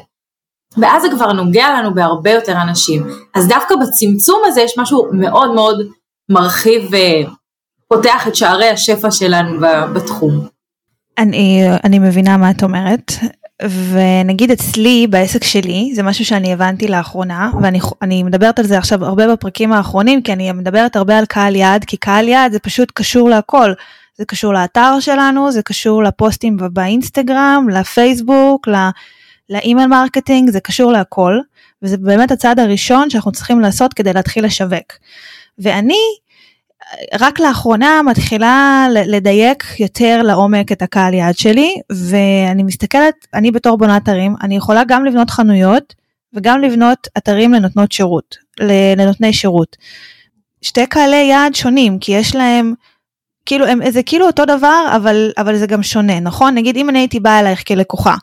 ואז 0.78 1.02
זה 1.02 1.08
כבר 1.12 1.32
נוגע 1.32 1.68
לנו 1.70 1.94
בהרבה 1.94 2.32
יותר 2.32 2.62
אנשים. 2.62 3.08
אז 3.34 3.48
דווקא 3.48 3.76
בצמצום 3.76 4.42
הזה 4.46 4.62
יש 4.62 4.78
משהו 4.78 5.08
מאוד 5.14 5.54
מאוד 5.56 5.88
מרחיב 6.30 6.92
ופותח 7.88 8.28
את 8.28 8.36
שערי 8.36 8.70
השפע 8.70 9.12
שלנו 9.12 9.60
בתחום. 9.94 10.48
אני, 11.18 11.64
אני 11.84 12.00
מבינה 12.00 12.38
מה 12.38 12.52
את 12.52 12.64
אומרת, 12.64 13.12
ונגיד 13.70 14.52
אצלי 14.52 15.08
בעסק 15.10 15.44
שלי 15.44 15.92
זה 15.96 16.04
משהו 16.04 16.26
שאני 16.26 16.54
הבנתי 16.54 16.88
לאחרונה 16.88 17.52
ואני 17.62 18.24
מדברת 18.24 18.60
על 18.60 18.66
זה 18.66 18.78
עכשיו 18.78 19.06
הרבה 19.06 19.34
בפרקים 19.34 19.74
האחרונים 19.74 20.22
כי 20.22 20.34
אני 20.34 20.52
מדברת 20.52 20.96
הרבה 20.96 21.18
על 21.18 21.26
קהל 21.26 21.56
יעד 21.56 21.86
כי 21.86 21.98
קהל 21.98 22.28
יעד 22.28 22.52
זה 22.52 22.60
פשוט 22.60 22.92
קשור 22.96 23.30
להכל. 23.30 23.74
זה 24.18 24.26
קשור 24.26 24.54
לאתר 24.54 25.00
שלנו 25.00 25.52
זה 25.52 25.62
קשור 25.62 26.04
לפוסטים 26.04 26.58
באינסטגרם 26.74 27.68
לפייסבוק 27.74 28.68
ל 29.50 29.56
email 29.56 29.88
marketing 29.88 30.50
זה 30.50 30.60
קשור 30.60 30.92
להכל. 30.92 31.40
וזה 31.82 31.98
באמת 31.98 32.32
הצעד 32.32 32.60
הראשון 32.60 33.10
שאנחנו 33.10 33.32
צריכים 33.32 33.60
לעשות 33.60 33.94
כדי 33.94 34.14
להתחיל 34.14 34.46
לשווק. 34.46 34.94
ואני 35.60 36.00
רק 37.20 37.40
לאחרונה 37.40 38.02
מתחילה 38.02 38.88
לדייק 38.92 39.64
יותר 39.80 40.22
לעומק 40.24 40.72
את 40.72 40.82
הקהל 40.82 41.14
יעד 41.14 41.38
שלי 41.38 41.76
ואני 41.92 42.64
מסתכלת, 42.64 43.16
אני 43.34 43.52
בתור 43.52 43.78
בונת 43.78 44.04
אתרים, 44.04 44.36
אני 44.42 44.56
יכולה 44.56 44.84
גם 44.88 45.06
לבנות 45.06 45.30
חנויות 45.30 45.94
וגם 46.34 46.62
לבנות 46.62 47.08
אתרים 47.18 47.54
לנותנות 47.54 47.92
שירות, 47.92 48.36
לנותני 48.98 49.34
שירות. 49.34 49.78
שתי 50.62 50.86
קהלי 50.86 51.24
יעד 51.24 51.56
שונים 51.56 52.00
כי 52.00 52.12
יש 52.12 52.36
להם, 52.36 52.74
כאילו 53.46 53.66
הם, 53.66 53.80
זה 53.90 54.04
כאילו 54.04 54.28
אותו 54.28 54.46
דבר 54.46 54.86
אבל, 54.96 55.32
אבל 55.38 55.58
זה 55.58 55.68
גם 55.68 55.84
שונה, 55.84 56.20
נכון? 56.20 56.56
נגיד 56.56 56.78
אם 56.78 56.90
אני 56.90 57.00
הייתי 57.00 57.20
באה 57.20 57.40
אלייך 57.40 57.68
כלקוחה, 57.68 58.16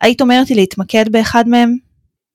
היית 0.00 0.20
אומרת 0.20 0.50
לי 0.50 0.56
להתמקד 0.56 1.04
באחד 1.12 1.48
מהם? 1.48 1.85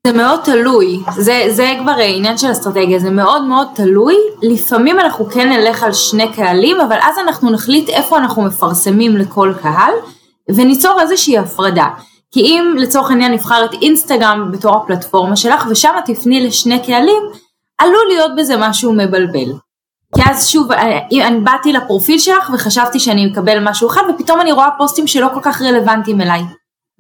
זה 0.08 0.14
מאוד 0.14 0.40
תלוי, 0.44 1.00
זה, 1.18 1.46
זה 1.50 1.74
כבר 1.82 1.96
עניין 2.00 2.38
של 2.38 2.52
אסטרטגיה, 2.52 3.00
זה 3.00 3.10
מאוד 3.10 3.44
מאוד 3.44 3.68
תלוי, 3.76 4.16
לפעמים 4.42 5.00
אנחנו 5.00 5.26
כן 5.26 5.50
נלך 5.50 5.84
על 5.84 5.94
שני 5.94 6.34
קהלים, 6.34 6.82
אבל 6.82 6.98
אז 7.02 7.18
אנחנו 7.18 7.50
נחליט 7.50 7.90
איפה 7.90 8.18
אנחנו 8.18 8.42
מפרסמים 8.42 9.18
לכל 9.18 9.54
קהל, 9.62 9.94
וניצור 10.56 11.02
איזושהי 11.02 11.38
הפרדה. 11.38 11.88
כי 12.32 12.40
אם 12.40 12.76
לצורך 12.78 13.10
העניין 13.10 13.32
נבחר 13.32 13.66
את 13.66 13.74
אינסטגרם 13.82 14.52
בתור 14.52 14.76
הפלטפורמה 14.76 15.36
שלך, 15.36 15.66
ושם 15.70 15.94
תפני 16.06 16.48
לשני 16.48 16.80
קהלים, 16.86 17.24
עלול 17.78 18.06
להיות 18.08 18.32
בזה 18.38 18.58
משהו 18.58 18.94
מבלבל. 18.94 19.54
כי 20.16 20.22
אז 20.30 20.48
שוב, 20.48 20.72
אני, 20.72 21.26
אני 21.26 21.40
באתי 21.40 21.74
לפרופיל 21.74 22.20
שלך 22.20 22.50
וחשבתי 22.54 23.00
שאני 23.00 23.26
מקבל 23.26 23.70
משהו 23.70 23.90
אחד, 23.90 24.02
ופתאום 24.10 24.42
אני 24.42 24.52
רואה 24.52 24.68
פוסטים 24.78 25.08
שלא 25.08 25.28
כל 25.34 25.40
כך 25.44 25.62
רלוונטיים 25.62 26.22
אליי. 26.22 26.42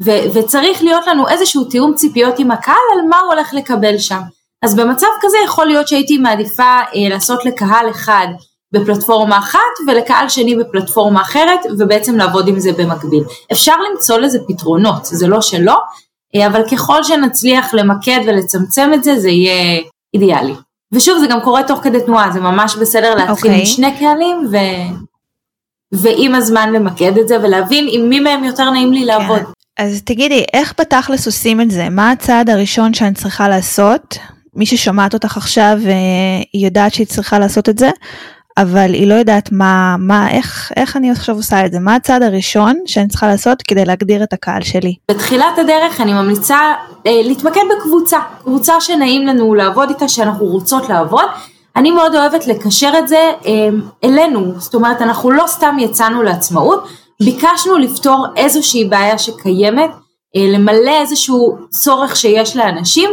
ו- 0.05 0.33
וצריך 0.33 0.83
להיות 0.83 1.07
לנו 1.07 1.27
איזשהו 1.27 1.63
תיאום 1.63 1.93
ציפיות 1.93 2.39
עם 2.39 2.51
הקהל 2.51 2.75
על 2.93 3.07
מה 3.09 3.19
הוא 3.19 3.33
הולך 3.33 3.53
לקבל 3.53 3.97
שם. 3.97 4.21
אז 4.61 4.75
במצב 4.75 5.07
כזה 5.21 5.37
יכול 5.45 5.65
להיות 5.65 5.87
שהייתי 5.87 6.17
מעדיפה 6.17 6.63
אה, 6.63 7.09
לעשות 7.09 7.45
לקהל 7.45 7.89
אחד 7.89 8.27
בפלטפורמה 8.71 9.37
אחת 9.37 9.59
ולקהל 9.87 10.29
שני 10.29 10.55
בפלטפורמה 10.55 11.21
אחרת 11.21 11.59
ובעצם 11.79 12.17
לעבוד 12.17 12.47
עם 12.47 12.59
זה 12.59 12.71
במקביל. 12.71 13.23
אפשר 13.51 13.75
למצוא 13.91 14.17
לזה 14.17 14.39
פתרונות, 14.47 15.05
זה 15.05 15.27
לא 15.27 15.41
שלא, 15.41 15.77
אה, 16.35 16.47
אבל 16.47 16.63
ככל 16.71 17.03
שנצליח 17.03 17.73
למקד 17.73 18.19
ולצמצם 18.27 18.91
את 18.93 19.03
זה, 19.03 19.19
זה 19.19 19.29
יהיה 19.29 19.81
אידיאלי. 20.13 20.53
ושוב, 20.93 21.19
זה 21.19 21.27
גם 21.27 21.41
קורה 21.41 21.63
תוך 21.63 21.79
כדי 21.83 22.01
תנועה, 22.05 22.31
זה 22.31 22.39
ממש 22.39 22.75
בסדר 22.75 23.15
להתחיל 23.15 23.51
okay. 23.51 23.53
עם 23.53 23.59
אוקיי. 23.59 23.65
שני 23.65 23.99
קהלים 23.99 24.47
ו... 24.51 24.57
ועם 25.91 26.35
הזמן 26.35 26.73
למקד 26.73 27.17
את 27.17 27.27
זה 27.27 27.37
ולהבין 27.43 27.87
עם 27.91 28.09
מי 28.09 28.19
מהם 28.19 28.43
יותר 28.43 28.69
נעים 28.69 28.93
לי 28.93 29.05
כן. 29.05 29.43
אז 29.81 30.01
תגידי, 30.05 30.43
איך 30.53 30.73
בתכלס 30.79 31.25
עושים 31.25 31.61
את 31.61 31.71
זה? 31.71 31.89
מה 31.89 32.11
הצעד 32.11 32.49
הראשון 32.49 32.93
שאני 32.93 33.13
צריכה 33.13 33.49
לעשות? 33.49 34.17
מי 34.55 34.65
ששומעת 34.65 35.13
אותך 35.13 35.37
עכשיו 35.37 35.77
אה, 35.85 35.91
היא 36.53 36.65
יודעת 36.65 36.93
שהיא 36.93 37.07
צריכה 37.07 37.39
לעשות 37.39 37.69
את 37.69 37.79
זה, 37.79 37.89
אבל 38.57 38.93
היא 38.93 39.07
לא 39.07 39.13
יודעת 39.13 39.49
מה, 39.51 39.95
מה, 39.99 40.31
איך, 40.31 40.71
איך 40.75 40.97
אני 40.97 41.11
עכשיו 41.11 41.35
עושה 41.35 41.65
את 41.65 41.71
זה, 41.71 41.79
מה 41.79 41.95
הצעד 41.95 42.23
הראשון 42.23 42.79
שאני 42.85 43.07
צריכה 43.07 43.27
לעשות 43.27 43.61
כדי 43.61 43.85
להגדיר 43.85 44.23
את 44.23 44.33
הקהל 44.33 44.61
שלי. 44.61 44.95
בתחילת 45.11 45.57
הדרך 45.57 46.01
אני 46.01 46.13
ממליצה 46.13 46.57
אה, 47.07 47.21
להתמקד 47.23 47.61
בקבוצה, 47.77 48.17
קבוצה 48.43 48.81
שנעים 48.81 49.27
לנו 49.27 49.55
לעבוד 49.55 49.89
איתה, 49.89 50.07
שאנחנו 50.07 50.45
רוצות 50.45 50.89
לעבוד. 50.89 51.25
אני 51.75 51.91
מאוד 51.91 52.15
אוהבת 52.15 52.47
לקשר 52.47 52.91
את 52.99 53.07
זה 53.07 53.31
אה, 53.45 53.51
אלינו, 54.03 54.59
זאת 54.59 54.75
אומרת 54.75 55.01
אנחנו 55.01 55.31
לא 55.31 55.43
סתם 55.47 55.77
יצאנו 55.79 56.23
לעצמאות, 56.23 56.87
ביקשנו 57.25 57.77
לפתור 57.77 58.25
איזושהי 58.37 58.85
בעיה 58.85 59.17
שקיימת, 59.17 59.89
אה, 60.35 60.45
למלא 60.53 61.01
איזשהו 61.01 61.57
צורך 61.69 62.15
שיש 62.15 62.55
לאנשים, 62.55 63.09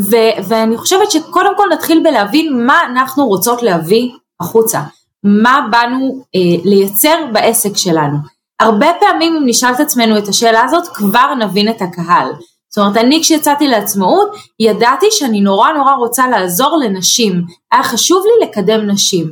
ו- 0.00 0.42
ואני 0.48 0.76
חושבת 0.76 1.10
שקודם 1.10 1.52
כל 1.56 1.66
נתחיל 1.72 2.00
בלהבין 2.04 2.66
מה 2.66 2.80
אנחנו 2.92 3.26
רוצות 3.26 3.62
להביא 3.62 4.10
החוצה, 4.40 4.80
מה 5.24 5.66
באנו 5.70 6.24
אה, 6.34 6.40
לייצר 6.64 7.16
בעסק 7.32 7.76
שלנו. 7.76 8.18
הרבה 8.60 8.86
פעמים 9.00 9.36
אם 9.36 9.42
נשאל 9.46 9.74
את 9.74 9.80
עצמנו 9.80 10.18
את 10.18 10.28
השאלה 10.28 10.64
הזאת, 10.64 10.88
כבר 10.88 11.34
נבין 11.34 11.68
את 11.68 11.82
הקהל. 11.82 12.32
זאת 12.70 12.78
אומרת, 12.78 12.96
אני 12.96 13.20
כשיצאתי 13.22 13.68
לעצמאות, 13.68 14.28
ידעתי 14.60 15.06
שאני 15.10 15.40
נורא 15.40 15.72
נורא 15.72 15.94
רוצה 15.94 16.28
לעזור 16.28 16.76
לנשים. 16.76 17.42
היה 17.72 17.82
חשוב 17.82 18.22
לי 18.24 18.46
לקדם 18.46 18.90
נשים. 18.90 19.30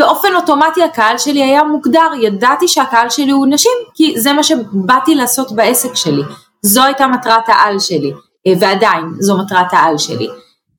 באופן 0.00 0.34
אוטומטי 0.36 0.82
הקהל 0.82 1.18
שלי 1.18 1.42
היה 1.42 1.64
מוגדר, 1.64 2.10
ידעתי 2.22 2.68
שהקהל 2.68 3.10
שלי 3.10 3.30
הוא 3.30 3.46
נשים, 3.50 3.72
כי 3.94 4.20
זה 4.20 4.32
מה 4.32 4.42
שבאתי 4.42 5.14
לעשות 5.14 5.52
בעסק 5.52 5.94
שלי. 5.94 6.22
זו 6.62 6.82
הייתה 6.82 7.06
מטרת 7.06 7.48
העל 7.48 7.78
שלי, 7.78 8.12
אה, 8.46 8.52
ועדיין 8.60 9.04
זו 9.18 9.38
מטרת 9.38 9.72
העל 9.72 9.98
שלי. 9.98 10.28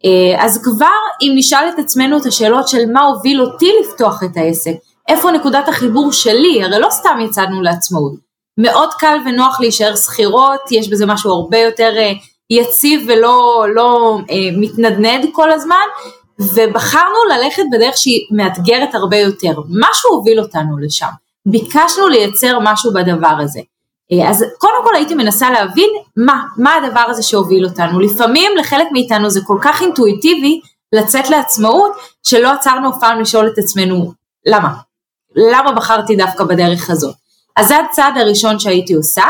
אה, 0.06 0.46
אז 0.46 0.62
כבר 0.64 0.86
אם 1.22 1.32
נשאל 1.36 1.70
את 1.74 1.80
עצמנו 1.80 2.18
את 2.18 2.26
השאלות 2.26 2.68
של 2.68 2.92
מה 2.94 3.02
הוביל 3.02 3.42
אותי 3.42 3.72
לפתוח 3.82 4.24
את 4.24 4.38
העסק, 4.38 4.74
איפה 5.08 5.32
נקודת 5.32 5.68
החיבור 5.68 6.12
שלי, 6.12 6.64
הרי 6.64 6.80
לא 6.80 6.88
סתם 6.90 7.20
יצאנו 7.26 7.62
לעצמאות. 7.62 8.14
מאוד 8.58 8.90
קל 8.94 9.18
ונוח 9.26 9.60
להישאר 9.60 9.96
שכירות, 9.96 10.72
יש 10.72 10.90
בזה 10.90 11.06
משהו 11.06 11.32
הרבה 11.32 11.58
יותר 11.58 11.94
אה, 11.98 12.12
יציב 12.50 13.04
ולא 13.08 13.66
לא, 13.76 14.18
מתנדנד 14.58 15.26
כל 15.32 15.52
הזמן, 15.52 15.86
ובחרנו 16.56 17.18
ללכת 17.30 17.64
בדרך 17.72 17.98
שהיא 17.98 18.28
מאתגרת 18.32 18.96
הרבה 18.96 19.18
יותר. 19.18 19.54
משהו 19.70 20.10
הוביל 20.12 20.40
אותנו 20.40 20.78
לשם. 20.78 21.10
ביקשנו 21.46 22.08
לייצר 22.08 22.60
משהו 22.62 22.94
בדבר 22.94 23.36
הזה. 23.40 23.60
אה, 24.12 24.30
אז 24.30 24.46
קודם 24.58 24.84
כל 24.84 24.96
הייתי 24.96 25.16
מנסה 25.16 25.52
להבין 25.52 25.90
מה, 26.18 26.44
מה 26.58 26.76
הדבר 26.76 27.04
הזה 27.10 27.24
שהוביל 27.24 27.66
אותנו. 27.66 28.00
לפעמים 28.00 28.52
לחלק 28.58 28.88
מאיתנו 28.92 29.30
זה 29.30 29.40
כל 29.48 29.58
כך 29.62 29.82
אינטואיטיבי 29.82 30.62
לצאת 30.94 31.30
לעצמאות, 31.30 31.92
שלא 32.24 32.52
עצרנו 32.52 32.90
אף 32.90 32.96
פעם 33.00 33.20
לשאול 33.20 33.48
את 33.48 33.58
עצמנו 33.58 34.14
למה? 34.46 34.74
למה 35.36 35.72
בחרתי 35.72 36.16
דווקא 36.16 36.44
בדרך 36.44 36.90
הזאת? 36.90 37.16
אז 37.56 37.68
זה 37.68 37.78
הצעד 37.78 38.18
הראשון 38.18 38.60
שהייתי 38.60 38.94
עושה, 38.94 39.24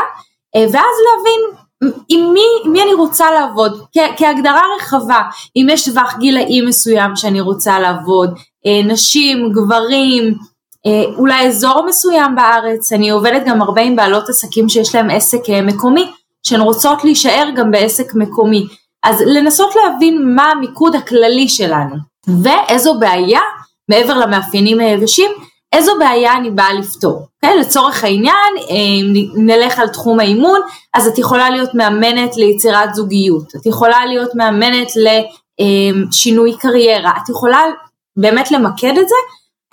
אה, 0.56 0.60
ואז 0.60 0.94
להבין 1.06 1.61
עם 2.08 2.32
מי, 2.32 2.70
מי 2.72 2.82
אני 2.82 2.94
רוצה 2.94 3.30
לעבוד, 3.30 3.80
כ- 3.92 4.16
כהגדרה 4.18 4.62
רחבה, 4.76 5.22
אם 5.56 5.66
יש 5.70 5.88
טווח 5.88 6.14
גילאים 6.18 6.66
מסוים 6.66 7.16
שאני 7.16 7.40
רוצה 7.40 7.78
לעבוד, 7.80 8.34
אה, 8.66 8.92
נשים, 8.92 9.52
גברים, 9.52 10.34
אה, 10.86 11.04
אולי 11.18 11.46
אזור 11.46 11.84
מסוים 11.86 12.34
בארץ, 12.36 12.92
אני 12.92 13.10
עובדת 13.10 13.42
גם 13.46 13.62
הרבה 13.62 13.82
עם 13.82 13.96
בעלות 13.96 14.28
עסקים 14.28 14.68
שיש 14.68 14.94
להם 14.94 15.10
עסק 15.10 15.50
אה, 15.50 15.62
מקומי, 15.62 16.10
שהן 16.46 16.60
רוצות 16.60 17.04
להישאר 17.04 17.48
גם 17.56 17.70
בעסק 17.70 18.14
מקומי, 18.14 18.66
אז 19.04 19.20
לנסות 19.26 19.74
להבין 19.76 20.34
מה 20.34 20.42
המיקוד 20.50 20.94
הכללי 20.94 21.48
שלנו, 21.48 21.96
ואיזו 22.42 22.98
בעיה, 22.98 23.40
מעבר 23.88 24.18
למאפיינים 24.18 24.80
היבשים, 24.80 25.30
איזו 25.72 25.92
בעיה 25.98 26.32
אני 26.32 26.50
באה 26.50 26.72
לפתור. 26.72 27.26
כן, 27.42 27.58
לצורך 27.60 28.04
העניין, 28.04 28.54
אם 28.68 29.12
נלך 29.34 29.78
על 29.78 29.88
תחום 29.88 30.20
האימון, 30.20 30.60
אז 30.94 31.06
את 31.06 31.18
יכולה 31.18 31.50
להיות 31.50 31.74
מאמנת 31.74 32.36
ליצירת 32.36 32.94
זוגיות, 32.94 33.56
את 33.56 33.66
יכולה 33.66 34.06
להיות 34.06 34.34
מאמנת 34.34 34.92
לשינוי 35.58 36.56
קריירה, 36.56 37.12
את 37.24 37.28
יכולה 37.28 37.62
באמת 38.16 38.50
למקד 38.50 38.98
את 38.98 39.08
זה, 39.08 39.14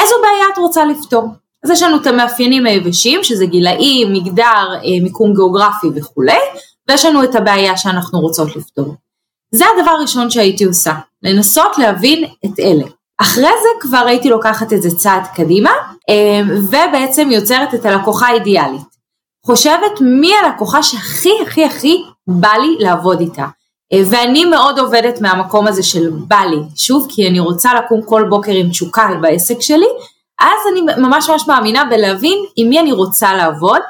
איזו 0.01 0.15
בעיה 0.21 0.45
את 0.53 0.57
רוצה 0.57 0.85
לפתור. 0.85 1.27
אז 1.63 1.69
יש 1.69 1.83
לנו 1.83 2.01
את 2.01 2.07
המאפיינים 2.07 2.65
היבשים, 2.65 3.23
שזה 3.23 3.45
גילאים, 3.45 4.13
מגדר, 4.13 4.73
אה, 4.73 5.03
מיקום 5.03 5.33
גיאוגרפי 5.33 5.87
וכולי, 5.95 6.39
ויש 6.89 7.05
לנו 7.05 7.23
את 7.23 7.35
הבעיה 7.35 7.77
שאנחנו 7.77 8.19
רוצות 8.19 8.55
לפתור. 8.55 8.95
זה 9.51 9.65
הדבר 9.77 9.91
הראשון 9.91 10.29
שהייתי 10.29 10.63
עושה, 10.63 10.93
לנסות 11.23 11.77
להבין 11.77 12.25
את 12.45 12.59
אלה. 12.59 12.85
אחרי 13.21 13.41
זה 13.43 13.69
כבר 13.79 14.03
הייתי 14.07 14.29
לוקחת 14.29 14.73
את 14.73 14.81
זה 14.81 14.89
צעד 14.97 15.23
קדימה, 15.35 15.71
ובעצם 16.69 17.31
יוצרת 17.31 17.73
את 17.73 17.85
הלקוחה 17.85 18.27
האידיאלית. 18.27 18.99
חושבת 19.45 20.01
מי 20.01 20.31
הלקוחה 20.35 20.83
שהכי 20.83 21.31
הכי 21.47 21.65
הכי 21.65 22.03
בא 22.27 22.53
לי 22.61 22.85
לעבוד 22.85 23.19
איתה. 23.19 23.45
ואני 24.09 24.45
מאוד 24.45 24.79
עובדת 24.79 25.21
מהמקום 25.21 25.67
הזה 25.67 25.83
של 25.83 26.09
בא 26.27 26.41
לי, 26.49 26.57
שוב 26.75 27.07
כי 27.09 27.27
אני 27.27 27.39
רוצה 27.39 27.73
לקום 27.73 28.01
כל 28.01 28.23
בוקר 28.29 28.51
עם 28.51 28.69
תשוקה 28.69 29.09
בעסק 29.21 29.61
שלי, 29.61 29.87
אז 30.39 30.71
אני 30.71 30.81
ממש 31.01 31.29
ממש 31.29 31.47
מאמינה 31.47 31.85
בלהבין 31.85 32.37
עם 32.55 32.69
מי 32.69 32.79
אני 32.79 32.91
רוצה 32.91 33.33
לעבוד. 33.33 33.81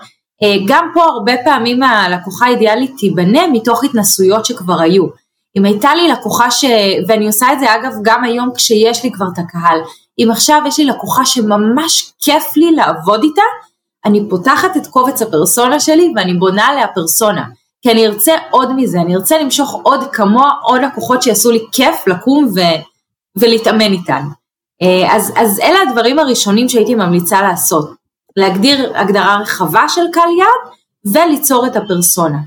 גם 0.67 0.91
פה 0.93 1.03
הרבה 1.03 1.33
פעמים 1.43 1.83
הלקוחה 1.83 2.45
האידיאלית 2.45 2.91
תיבנה 2.97 3.47
מתוך 3.47 3.83
התנסויות 3.83 4.45
שכבר 4.45 4.79
היו. 4.79 5.05
אם 5.57 5.65
הייתה 5.65 5.95
לי 5.95 6.07
לקוחה 6.07 6.51
ש... 6.51 6.65
ואני 7.07 7.27
עושה 7.27 7.53
את 7.53 7.59
זה 7.59 7.75
אגב 7.75 7.93
גם 8.01 8.23
היום 8.23 8.49
כשיש 8.55 9.03
לי 9.03 9.11
כבר 9.11 9.25
את 9.33 9.39
הקהל, 9.39 9.79
אם 10.19 10.31
עכשיו 10.31 10.61
יש 10.67 10.79
לי 10.79 10.85
לקוחה 10.85 11.25
שממש 11.25 12.13
כיף 12.19 12.57
לי 12.57 12.71
לעבוד 12.71 13.23
איתה, 13.23 13.41
אני 14.05 14.29
פותחת 14.29 14.77
את 14.77 14.87
קובץ 14.87 15.21
הפרסונה 15.21 15.79
שלי 15.79 16.13
ואני 16.15 16.33
בונה 16.33 16.67
עליה 16.67 16.87
פרסונה. 16.87 17.45
כי 17.81 17.91
אני 17.91 18.07
ארצה 18.07 18.33
עוד 18.49 18.71
מזה, 18.75 19.01
אני 19.01 19.15
ארצה 19.15 19.37
למשוך 19.37 19.79
עוד 19.83 20.03
כמוה, 20.11 20.51
עוד 20.63 20.81
לקוחות 20.81 21.21
שיעשו 21.21 21.51
לי 21.51 21.65
כיף 21.71 22.07
לקום 22.07 22.47
ו... 22.55 22.59
ולהתאמן 23.35 23.91
איתן. 23.91 24.23
אה, 24.81 25.15
אז, 25.15 25.33
אז 25.35 25.59
אלה 25.59 25.79
הדברים 25.81 26.19
הראשונים 26.19 26.69
שהייתי 26.69 26.95
ממליצה 26.95 27.41
לעשות, 27.41 27.89
להגדיר 28.37 28.97
הגדרה 28.97 29.37
רחבה 29.37 29.89
של 29.89 30.01
קהל 30.13 30.29
יעד 30.39 30.73
וליצור 31.15 31.67
את 31.67 31.75
הפרסונה. 31.75 32.37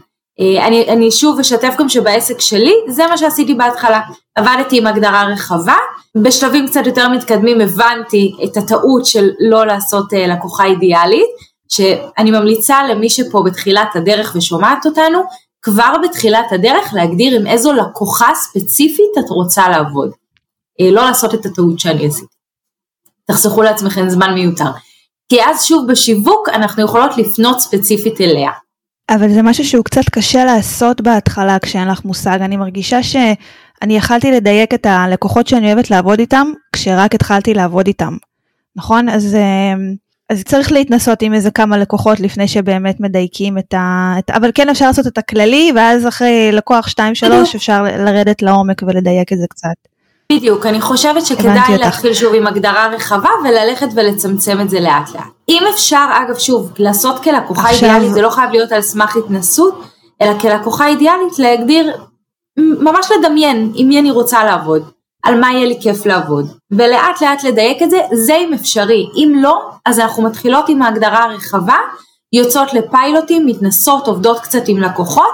אה, 0.41 0.67
אני, 0.67 0.89
אני 0.89 1.11
שוב 1.11 1.39
אשתף 1.39 1.75
גם 1.79 1.89
שבעסק 1.89 2.41
שלי 2.41 2.75
זה 2.89 3.07
מה 3.07 3.19
שעשיתי 3.19 3.55
בהתחלה, 3.55 4.01
עבדתי 4.35 4.79
עם 4.79 4.87
הגדרה 4.87 5.25
רחבה, 5.25 5.77
בשלבים 6.17 6.67
קצת 6.67 6.87
יותר 6.87 7.09
מתקדמים 7.09 7.61
הבנתי 7.61 8.33
את 8.45 8.57
הטעות 8.57 9.07
של 9.07 9.31
לא 9.41 9.67
לעשות 9.67 10.15
אה, 10.15 10.27
לקוחה 10.27 10.65
אידיאלית, 10.65 11.29
שאני 11.69 12.31
ממליצה 12.31 12.83
למי 12.89 13.11
שפה 13.11 13.43
בתחילת 13.47 13.97
הדרך 13.97 14.33
ושומעת 14.37 14.87
אותנו, 14.87 15.23
כבר 15.63 15.95
בתחילת 16.05 16.53
הדרך 16.53 16.95
להגדיר 16.95 17.41
עם 17.41 17.47
איזו 17.47 17.73
לקוחה 17.73 18.29
ספציפית 18.35 19.11
את 19.19 19.31
רוצה 19.31 19.69
לעבוד. 19.69 20.11
אה, 20.81 20.91
לא 20.91 21.03
לעשות 21.03 21.35
את 21.35 21.47
הטעות 21.47 21.81
שאני 21.81 22.07
עשיתי. 22.07 22.35
תחסכו 23.27 23.63
לעצמכם 23.63 24.09
זמן 24.09 24.35
מיותר. 24.35 24.71
כי 25.29 25.45
אז 25.45 25.65
שוב 25.65 25.87
בשיווק 25.91 26.49
אנחנו 26.49 26.85
יכולות 26.85 27.17
לפנות 27.19 27.61
ספציפית 27.61 28.21
אליה. 28.21 28.51
אבל 29.11 29.33
זה 29.33 29.43
משהו 29.43 29.65
שהוא 29.65 29.85
קצת 29.85 30.09
קשה 30.11 30.45
לעשות 30.45 31.01
בהתחלה 31.01 31.59
כשאין 31.59 31.89
לך 31.89 32.05
מושג. 32.05 32.39
אני 32.43 32.57
מרגישה 32.57 33.03
שאני 33.03 33.97
יכלתי 33.97 34.33
לדייק 34.33 34.75
את 34.75 34.87
הלקוחות 34.87 35.47
שאני 35.47 35.67
אוהבת 35.67 35.91
לעבוד 35.91 36.19
איתם 36.19 36.47
כשרק 36.73 37.15
התחלתי 37.15 37.55
לעבוד 37.55 37.87
איתם. 37.87 38.17
נכון? 38.77 39.09
אז, 39.09 39.35
אה, 39.35 39.75
אז 40.31 40.45
צריך 40.45 40.73
להתנסות 40.73 41.23
עם 41.23 41.35
איזה 41.35 41.51
כמה 41.51 41.79
לקוחות 41.79 42.21
לפני 42.21 42.49
שבאמת 42.49 43.01
מדייקים 43.01 43.59
את 43.59 43.75
ה... 43.75 44.15
את, 44.19 44.31
אבל 44.31 44.51
כן 44.55 44.69
אפשר 44.69 44.87
לעשות 44.87 45.07
את 45.07 45.19
הכללי 45.19 45.73
ואז 45.77 46.09
אחרי 46.09 46.53
לקוח 46.53 46.89
2-3 46.89 46.93
אפשר 47.57 47.83
לרדת 47.83 48.43
לעומק 48.43 48.83
ולדייק 48.83 49.33
את 49.33 49.39
זה 49.39 49.47
קצת. 49.51 49.92
בדיוק, 50.33 50.67
אני 50.67 50.81
חושבת 50.81 51.27
שכדאי 51.27 51.79
להתחיל 51.79 52.15
שוב 52.15 52.35
עם 52.35 52.47
הגדרה 52.47 52.87
רחבה 52.87 53.29
וללכת 53.45 53.89
ולצמצם 53.95 54.61
את 54.61 54.71
זה 54.71 54.81
לאט 54.81 55.15
לאט. 55.15 55.25
אם 55.49 55.63
אפשר, 55.75 56.07
אגב, 56.11 56.39
שוב, 56.39 56.73
לעשות 56.79 57.23
כלקוחה 57.23 57.71
עכשיו... 57.71 57.89
אידיאלית, 57.89 58.15
זה 58.15 58.23
לא 58.23 58.31
חייב 58.31 58.51
להיות 58.51 58.73
על 58.73 58.83
סמך 58.83 59.17
התנסות, 59.17 59.83
אלא 60.23 60.39
כלקוחה 60.39 60.87
אידיאלית 60.87 61.39
להגדיר, 61.39 61.97
ממש 62.59 63.07
לדמיין 63.19 63.73
עם 63.75 63.89
מי 63.89 63.99
אני 63.99 64.11
רוצה 64.11 64.45
לעבוד, 64.45 64.91
על 65.25 65.41
מה 65.41 65.53
יהיה 65.53 65.67
לי 65.67 65.79
כיף 65.81 66.07
לעבוד, 66.07 66.47
ולאט 66.71 67.23
לאט 67.23 67.45
לדייק 67.45 67.83
את 67.83 67.91
זה, 67.91 67.99
זה 68.13 68.37
אם 68.37 68.55
אפשרי. 68.55 69.07
אם 69.17 69.35
לא, 69.43 69.61
אז 69.87 69.99
אנחנו 69.99 70.23
מתחילות 70.23 70.69
עם 70.69 70.83
ההגדרה 70.83 71.23
הרחבה, 71.23 71.77
יוצאות 72.33 72.75
לפיילוטים, 72.75 73.47
מתנסות, 73.47 74.09
עובדות 74.09 74.41
קצת 74.41 74.63
עם 74.69 74.79
לקוחות, 74.79 75.33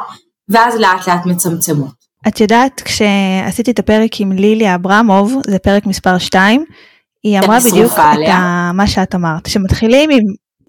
ואז 0.49 0.77
לאט 0.77 1.09
לאט 1.09 1.27
מצמצמות. 1.27 1.98
את 2.29 2.41
יודעת, 2.41 2.81
כשעשיתי 2.81 3.71
את 3.71 3.79
הפרק 3.79 4.21
עם 4.21 4.33
לילי 4.33 4.75
אברמוב, 4.75 5.35
זה 5.47 5.59
פרק 5.59 5.87
מספר 5.87 6.19
2, 6.19 6.65
היא 7.23 7.39
אמרה 7.39 7.59
בדיוק 7.71 7.93
את 7.93 8.29
ה, 8.29 8.71
מה 8.75 8.87
שאת 8.87 9.15
אמרת, 9.15 9.47
שמתחילים 9.47 10.11
עם, 10.11 10.19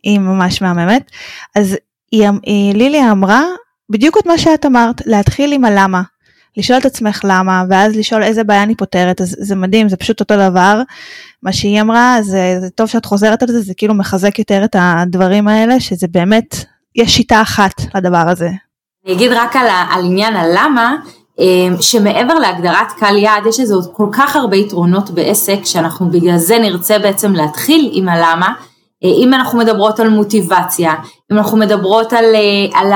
היא 0.04 0.20
ממש 0.20 0.62
מהממת, 0.62 1.12
אז 1.56 1.78
היא, 2.12 2.28
היא, 2.44 2.74
לילי 2.74 3.12
אמרה 3.12 3.44
בדיוק 3.90 4.18
את 4.18 4.26
מה 4.26 4.38
שאת 4.38 4.66
אמרת, 4.66 5.02
להתחיל 5.06 5.54
עם 5.54 5.66
הלמה, 5.66 6.02
לשאול 6.58 6.80
את 6.80 6.86
עצמך 6.86 7.22
למה, 7.24 7.64
ואז 7.70 7.96
לשאול 7.96 8.24
איזה 8.24 8.44
בעיה 8.44 8.64
אני 8.64 8.76
פותרת, 8.76 9.22
אז 9.22 9.36
זה 9.40 9.56
מדהים, 9.56 9.90
זה 9.90 9.98
פשוט 9.98 10.20
אותו 10.20 10.50
דבר, 10.50 10.82
מה 11.44 11.54
שהיא 11.54 11.82
אמרה, 11.82 12.18
זה, 12.22 12.58
זה 12.62 12.70
טוב 12.70 12.88
שאת 12.88 13.06
חוזרת 13.06 13.44
על 13.44 13.50
זה, 13.50 13.62
זה 13.62 13.74
כאילו 13.78 13.94
מחזק 13.94 14.40
יותר 14.40 14.66
את 14.66 14.76
הדברים 14.80 15.48
האלה, 15.48 15.80
שזה 15.80 16.08
באמת, 16.08 16.56
יש 16.96 17.16
שיטה 17.16 17.42
אחת 17.42 17.82
לדבר 17.96 18.30
הזה. 18.30 18.50
אני 19.06 19.14
אגיד 19.14 19.32
רק 19.32 19.56
על, 19.56 19.68
על 19.90 20.06
עניין 20.06 20.36
הלמה, 20.36 20.96
אמ, 20.96 21.19
שמעבר 21.82 22.34
להגדרת 22.34 22.92
קהל 23.00 23.18
יעד 23.18 23.46
יש 23.46 23.60
לזה 23.60 23.76
עוד 23.76 23.88
כל 23.94 24.08
כך 24.12 24.36
הרבה 24.36 24.58
יתרונות 24.58 25.10
בעסק 25.10 25.60
שאנחנו 25.64 26.10
בגלל 26.10 26.38
זה 26.38 26.60
נרצה 26.60 27.00
בעצם 27.00 27.34
להתחיל 27.34 27.90
עם 27.94 28.10
הלמה, 28.10 28.54
אה, 29.04 29.10
אם 29.10 29.34
אנחנו 29.34 29.60
מדברות 29.60 30.00
על 30.00 30.10
מוטיבציה, 30.10 30.94
אם 31.32 31.38
אנחנו 31.38 31.58
מדברות 31.58 32.14
על, 32.14 32.26
אה, 32.36 32.80
על 32.80 32.92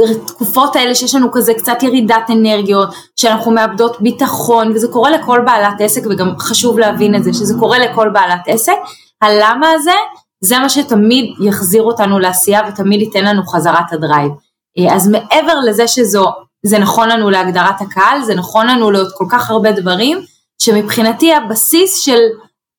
התקופות 0.00 0.76
האלה 0.76 0.94
שיש 0.94 1.14
לנו 1.14 1.32
כזה 1.32 1.54
קצת 1.54 1.82
ירידת 1.82 2.30
אנרגיות, 2.30 2.88
שאנחנו 3.16 3.50
מאבדות 3.50 4.00
ביטחון 4.00 4.72
וזה 4.72 4.88
קורה 4.88 5.10
לכל 5.10 5.40
בעלת 5.46 5.80
עסק 5.80 6.02
וגם 6.10 6.38
חשוב 6.38 6.78
להבין 6.78 7.14
את 7.14 7.24
זה 7.24 7.32
שזה 7.32 7.54
קורה 7.58 7.78
לכל 7.78 8.08
בעלת 8.08 8.40
עסק, 8.46 8.76
הלמה 9.22 9.70
הזה 9.70 9.94
זה 10.40 10.58
מה 10.58 10.68
שתמיד 10.68 11.34
יחזיר 11.40 11.82
אותנו 11.82 12.18
לעשייה 12.18 12.60
ותמיד 12.68 13.00
ייתן 13.00 13.24
לנו 13.24 13.46
חזרת 13.46 13.92
הדרייב. 13.92 14.32
אה, 14.78 14.94
אז 14.96 15.08
מעבר 15.08 15.60
לזה 15.66 15.88
שזו 15.88 16.24
זה 16.66 16.78
נכון 16.78 17.08
לנו 17.08 17.30
להגדרת 17.30 17.80
הקהל, 17.80 18.22
זה 18.22 18.34
נכון 18.34 18.66
לנו 18.66 18.90
לעוד 18.90 19.08
כל 19.16 19.24
כך 19.30 19.50
הרבה 19.50 19.72
דברים, 19.72 20.18
שמבחינתי 20.62 21.34
הבסיס 21.34 21.98
של 22.04 22.18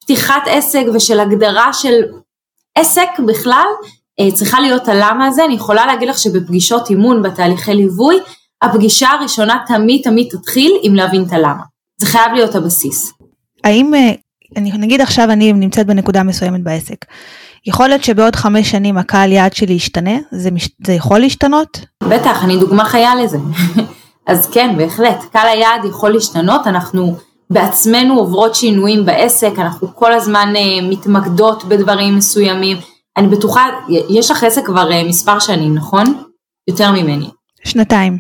פתיחת 0.04 0.42
עסק 0.46 0.84
ושל 0.94 1.20
הגדרה 1.20 1.74
של 1.74 2.04
עסק 2.78 3.10
בכלל, 3.28 3.68
אה, 4.20 4.32
צריכה 4.32 4.60
להיות 4.60 4.88
הלמה 4.88 5.28
הזה, 5.28 5.46
אני 5.46 5.54
יכולה 5.54 5.86
להגיד 5.86 6.10
לך 6.10 6.20
שבפגישות 6.20 6.90
אימון, 6.90 7.24
בתהליכי 7.24 7.74
ליווי, 7.74 8.16
הפגישה 8.62 9.10
הראשונה 9.10 9.64
תמיד 9.68 10.02
תמיד 10.04 10.28
תתחיל 10.32 10.72
עם 10.84 10.96
להבין 10.96 11.24
את 11.24 11.34
הלמה. 11.34 11.64
זה 11.98 12.06
חייב 12.06 12.32
להיות 12.34 12.56
הבסיס. 12.56 13.14
האם, 13.64 13.96
אה, 13.96 14.12
אני, 14.58 14.72
נגיד 14.72 15.02
עכשיו 15.02 15.32
אני 15.32 15.54
נמצאת 15.54 15.88
בנקודה 15.88 16.24
מסוימת 16.24 16.64
בעסק, 16.64 17.06
יכול 17.66 17.88
להיות 17.88 18.04
שבעוד 18.04 18.36
חמש 18.36 18.72
שנים 18.72 18.98
הקהל 18.98 19.32
יעד 19.32 19.54
שלי 19.54 19.74
ישתנה? 19.74 20.18
זה, 20.32 20.52
מש... 20.52 20.70
זה 20.86 20.94
יכול 20.94 21.20
להשתנות? 21.20 21.80
בטח, 22.04 22.44
אני 22.44 22.58
דוגמה 22.58 22.86
חיה 22.86 23.16
לזה. 23.16 23.38
אז 24.28 24.50
כן, 24.52 24.78
בהחלט, 24.78 25.24
קהל 25.32 25.48
היעד 25.48 25.86
יכול 25.86 26.10
להשתנות, 26.10 26.68
אנחנו 26.68 27.16
בעצמנו 27.50 28.20
עוברות 28.20 28.56
שינויים 28.56 29.06
בעסק, 29.06 29.52
אנחנו 29.58 29.96
כל 29.96 30.14
הזמן 30.14 30.54
uh, 30.56 30.84
מתמקדות 30.90 31.64
בדברים 31.64 32.16
מסוימים. 32.16 32.78
אני 33.18 33.28
בטוחה, 33.28 33.66
יש 34.10 34.32
לך 34.32 34.44
עסק 34.44 34.66
כבר 34.66 34.90
uh, 34.90 35.08
מספר 35.10 35.40
שנים, 35.40 35.76
נכון? 35.76 36.24
יותר 36.68 36.92
ממני. 36.92 37.30
שנתיים. 37.64 38.18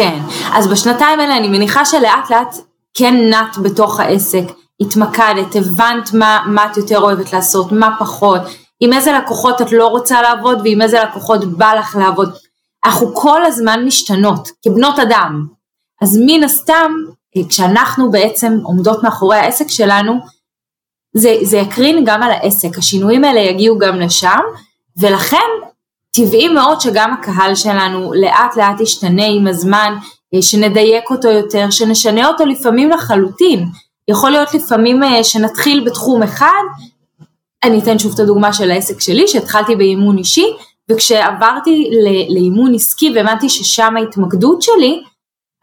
כן, 0.00 0.18
אז 0.52 0.66
בשנתיים 0.66 1.20
האלה 1.20 1.36
אני 1.36 1.48
מניחה 1.48 1.84
שלאט 1.84 2.30
לאט 2.30 2.56
כן 2.94 3.14
נט 3.14 3.56
בתוך 3.62 4.00
העסק. 4.00 4.44
התמקדת, 4.80 5.56
הבנת 5.56 6.12
מה, 6.12 6.44
מה 6.46 6.66
את 6.66 6.76
יותר 6.76 6.98
אוהבת 6.98 7.32
לעשות, 7.32 7.72
מה 7.72 7.96
פחות, 7.98 8.40
עם 8.80 8.92
איזה 8.92 9.12
לקוחות 9.12 9.60
את 9.60 9.72
לא 9.72 9.86
רוצה 9.86 10.22
לעבוד 10.22 10.60
ועם 10.64 10.82
איזה 10.82 11.02
לקוחות 11.02 11.44
בא 11.44 11.74
לך 11.74 11.96
לעבוד. 11.96 12.34
אנחנו 12.84 13.14
כל 13.14 13.44
הזמן 13.44 13.84
משתנות, 13.84 14.48
כבנות 14.64 14.98
אדם. 14.98 15.46
אז 16.02 16.18
מן 16.26 16.44
הסתם, 16.44 16.92
כשאנחנו 17.48 18.10
בעצם 18.10 18.58
עומדות 18.62 19.02
מאחורי 19.02 19.36
העסק 19.36 19.68
שלנו, 19.68 20.12
זה, 21.16 21.36
זה 21.42 21.56
יקרין 21.56 22.04
גם 22.06 22.22
על 22.22 22.30
העסק, 22.30 22.78
השינויים 22.78 23.24
האלה 23.24 23.40
יגיעו 23.40 23.78
גם 23.78 24.00
לשם, 24.00 24.40
ולכן 24.96 25.48
טבעי 26.14 26.48
מאוד 26.48 26.80
שגם 26.80 27.12
הקהל 27.12 27.54
שלנו 27.54 28.12
לאט 28.12 28.56
לאט 28.56 28.80
ישתנה 28.80 29.26
עם 29.26 29.46
הזמן, 29.46 29.94
שנדייק 30.40 31.10
אותו 31.10 31.28
יותר, 31.28 31.70
שנשנה 31.70 32.28
אותו 32.28 32.46
לפעמים 32.46 32.90
לחלוטין. 32.90 33.66
יכול 34.08 34.30
להיות 34.30 34.54
לפעמים 34.54 35.02
אה, 35.02 35.24
שנתחיל 35.24 35.84
בתחום 35.86 36.22
אחד, 36.22 36.62
אני 37.64 37.78
אתן 37.78 37.98
שוב 37.98 38.12
את 38.14 38.20
הדוגמה 38.20 38.52
של 38.52 38.70
העסק 38.70 39.00
שלי, 39.00 39.28
שהתחלתי 39.28 39.76
באימון 39.76 40.18
אישי, 40.18 40.46
וכשעברתי 40.90 41.90
לאימון 42.28 42.74
עסקי 42.74 43.12
והבנתי 43.14 43.48
ששם 43.48 43.96
ההתמקדות 43.96 44.62
שלי, 44.62 45.02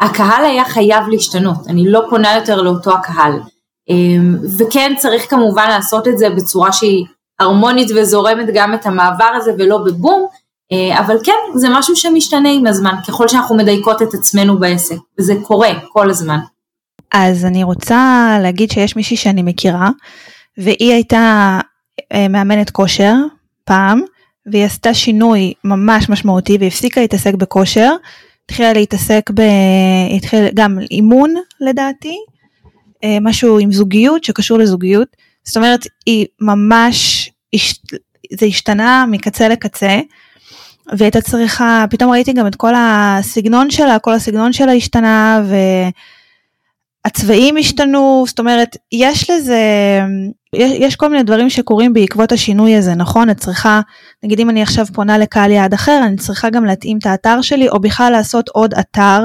הקהל 0.01 0.45
היה 0.45 0.65
חייב 0.65 1.07
להשתנות, 1.07 1.67
אני 1.67 1.91
לא 1.91 2.01
פונה 2.09 2.35
יותר 2.35 2.61
לאותו 2.61 2.91
הקהל. 2.91 3.39
אמ, 3.89 4.37
וכן 4.57 4.93
צריך 4.97 5.29
כמובן 5.29 5.69
לעשות 5.69 6.07
את 6.07 6.17
זה 6.17 6.29
בצורה 6.29 6.71
שהיא 6.71 7.05
הרמונית 7.39 7.87
וזורמת 7.95 8.47
גם 8.53 8.73
את 8.73 8.85
המעבר 8.85 9.31
הזה 9.35 9.51
ולא 9.57 9.77
בבום, 9.77 10.25
אה, 10.71 10.99
אבל 10.99 11.17
כן, 11.23 11.33
זה 11.55 11.67
משהו 11.71 11.95
שמשתנה 11.95 12.49
עם 12.49 12.67
הזמן, 12.67 12.95
ככל 13.07 13.27
שאנחנו 13.27 13.55
מדייקות 13.55 14.01
את 14.01 14.13
עצמנו 14.13 14.59
בעסק, 14.59 14.95
וזה 15.19 15.33
קורה 15.43 15.69
כל 15.89 16.09
הזמן. 16.09 16.39
אז 17.11 17.45
אני 17.45 17.63
רוצה 17.63 18.37
להגיד 18.41 18.71
שיש 18.71 18.95
מישהי 18.95 19.17
שאני 19.17 19.41
מכירה, 19.43 19.89
והיא 20.57 20.93
הייתה 20.93 21.59
אה, 22.13 22.27
מאמנת 22.27 22.69
כושר 22.69 23.13
פעם, 23.65 24.01
והיא 24.45 24.65
עשתה 24.65 24.93
שינוי 24.93 25.53
ממש 25.63 26.09
משמעותי 26.09 26.57
והפסיקה 26.59 27.01
להתעסק 27.01 27.33
בכושר, 27.33 27.91
התחילה 28.45 28.73
להתעסק 28.73 29.29
ב... 29.33 29.41
התחילה 30.15 30.49
גם 30.53 30.79
אימון 30.91 31.33
לדעתי, 31.61 32.15
אה, 33.03 33.17
משהו 33.21 33.59
עם 33.59 33.71
זוגיות 33.71 34.23
שקשור 34.23 34.57
לזוגיות, 34.57 35.07
זאת 35.43 35.57
אומרת 35.57 35.87
היא 36.05 36.25
ממש, 36.41 37.29
זה 38.33 38.45
השתנה 38.45 39.05
מקצה 39.11 39.47
לקצה, 39.47 39.99
והייתה 40.97 41.21
צריכה, 41.21 41.85
פתאום 41.89 42.11
ראיתי 42.11 42.33
גם 42.33 42.47
את 42.47 42.55
כל 42.55 42.73
הסגנון 42.77 43.69
שלה, 43.69 43.99
כל 43.99 44.13
הסגנון 44.13 44.53
שלה 44.53 44.71
השתנה 44.71 45.41
והצבעים 47.05 47.57
השתנו, 47.57 48.23
זאת 48.27 48.39
אומרת 48.39 48.77
יש 48.91 49.29
לזה, 49.29 49.59
יש, 50.55 50.71
יש 50.79 50.95
כל 50.95 51.09
מיני 51.09 51.23
דברים 51.23 51.49
שקורים 51.49 51.93
בעקבות 51.93 52.31
השינוי 52.31 52.75
הזה, 52.75 52.95
נכון? 52.95 53.29
את 53.29 53.37
צריכה, 53.37 53.81
נגיד 54.23 54.39
אם 54.39 54.49
אני 54.49 54.61
עכשיו 54.61 54.85
פונה 54.93 55.17
לקהל 55.17 55.51
יעד 55.51 55.73
אחר, 55.73 56.01
אני 56.05 56.17
צריכה 56.17 56.49
גם 56.49 56.65
להתאים 56.65 56.97
את 56.97 57.05
האתר 57.05 57.41
שלי, 57.41 57.69
או 57.69 57.79
בכלל 57.79 58.11
לעשות 58.11 58.49
עוד 58.49 58.73
אתר, 58.73 59.23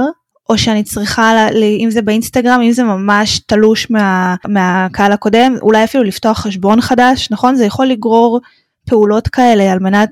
או 0.48 0.58
שאני 0.58 0.82
צריכה, 0.82 1.48
אם 1.80 1.90
זה 1.90 2.02
באינסטגרם, 2.02 2.60
אם 2.60 2.72
זה 2.72 2.84
ממש 2.84 3.38
תלוש 3.38 3.90
מה, 3.90 4.34
מהקהל 4.48 5.12
הקודם, 5.12 5.56
אולי 5.62 5.84
אפילו 5.84 6.04
לפתוח 6.04 6.38
חשבון 6.38 6.80
חדש, 6.80 7.28
נכון? 7.30 7.54
זה 7.54 7.64
יכול 7.64 7.86
לגרור 7.86 8.40
פעולות 8.88 9.28
כאלה 9.28 9.72
על 9.72 9.78
מנת 9.78 10.10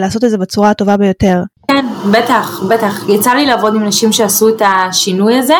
לעשות 0.00 0.24
את 0.24 0.30
זה 0.30 0.38
בצורה 0.38 0.70
הטובה 0.70 0.96
ביותר. 0.96 1.42
כן, 1.70 1.86
בטח, 2.12 2.62
בטח. 2.68 3.08
יצא 3.08 3.34
לי 3.34 3.46
לעבוד 3.46 3.74
עם 3.74 3.84
נשים 3.84 4.12
שעשו 4.12 4.48
את 4.48 4.62
השינוי 4.64 5.38
הזה, 5.38 5.54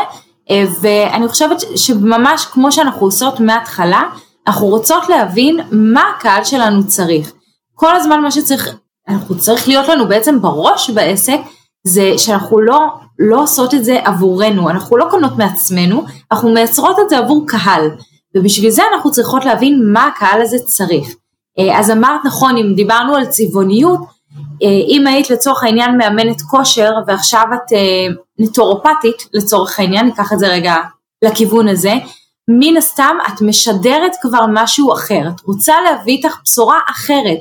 ואני 0.81 1.29
חושבת 1.29 1.57
שממש 1.77 2.45
כמו 2.45 2.73
שאנחנו 2.73 3.07
עושות 3.07 3.41
מההתחלה, 3.41 4.03
אנחנו 4.47 4.67
רוצות 4.67 5.09
להבין 5.09 5.61
מה 5.73 6.03
הקהל 6.17 6.45
שלנו 6.45 6.87
צריך. 6.87 7.33
כל 7.75 7.97
הזמן 7.97 8.21
מה 8.21 8.31
שצריך, 8.31 8.77
אנחנו 9.09 9.39
צריך 9.39 9.69
להיות 9.69 9.89
לנו 9.89 10.09
בעצם 10.09 10.41
בראש 10.41 10.91
בעסק, 10.91 11.41
זה 11.87 12.13
שאנחנו 12.19 12.61
לא, 12.61 12.79
לא 13.19 13.43
עושות 13.43 13.75
את 13.75 13.85
זה 13.85 14.01
עבורנו, 14.05 14.71
אנחנו 14.71 14.97
לא 14.97 15.07
קונות 15.11 15.37
מעצמנו, 15.37 16.05
אנחנו 16.33 16.51
מייצרות 16.51 16.99
את 16.99 17.09
זה 17.09 17.19
עבור 17.19 17.45
קהל, 17.47 17.91
ובשביל 18.37 18.71
זה 18.71 18.83
אנחנו 18.95 19.11
צריכות 19.11 19.45
להבין 19.45 19.93
מה 19.93 20.07
הקהל 20.07 20.43
הזה 20.43 20.57
צריך. 20.59 21.09
אה, 21.59 21.79
אז 21.79 21.91
אמרת 21.91 22.21
נכון, 22.25 22.57
אם 22.57 22.75
דיברנו 22.75 23.15
על 23.17 23.27
צבעוניות, 23.27 24.01
אה, 24.01 24.05
אם 24.63 25.07
היית 25.07 25.31
לצורך 25.31 25.65
העניין 25.65 25.97
מאמנת 25.99 26.43
כושר 26.43 26.93
ועכשיו 27.07 27.45
את 27.55 27.73
אה, 27.73 28.07
נטורופטית 28.39 29.29
לצורך 29.33 29.79
העניין, 29.79 30.07
ניקח 30.07 30.33
את 30.33 30.39
זה 30.39 30.49
רגע 30.49 30.77
לכיוון 31.25 31.69
הזה, 31.69 31.93
מן 32.49 32.77
הסתם 32.77 33.17
את 33.29 33.43
משדרת 33.43 34.13
כבר 34.23 34.45
משהו 34.53 34.93
אחר, 34.93 35.23
את 35.35 35.41
רוצה 35.41 35.75
להביא 35.81 36.17
איתך 36.17 36.37
בשורה 36.45 36.79
אחרת, 36.91 37.39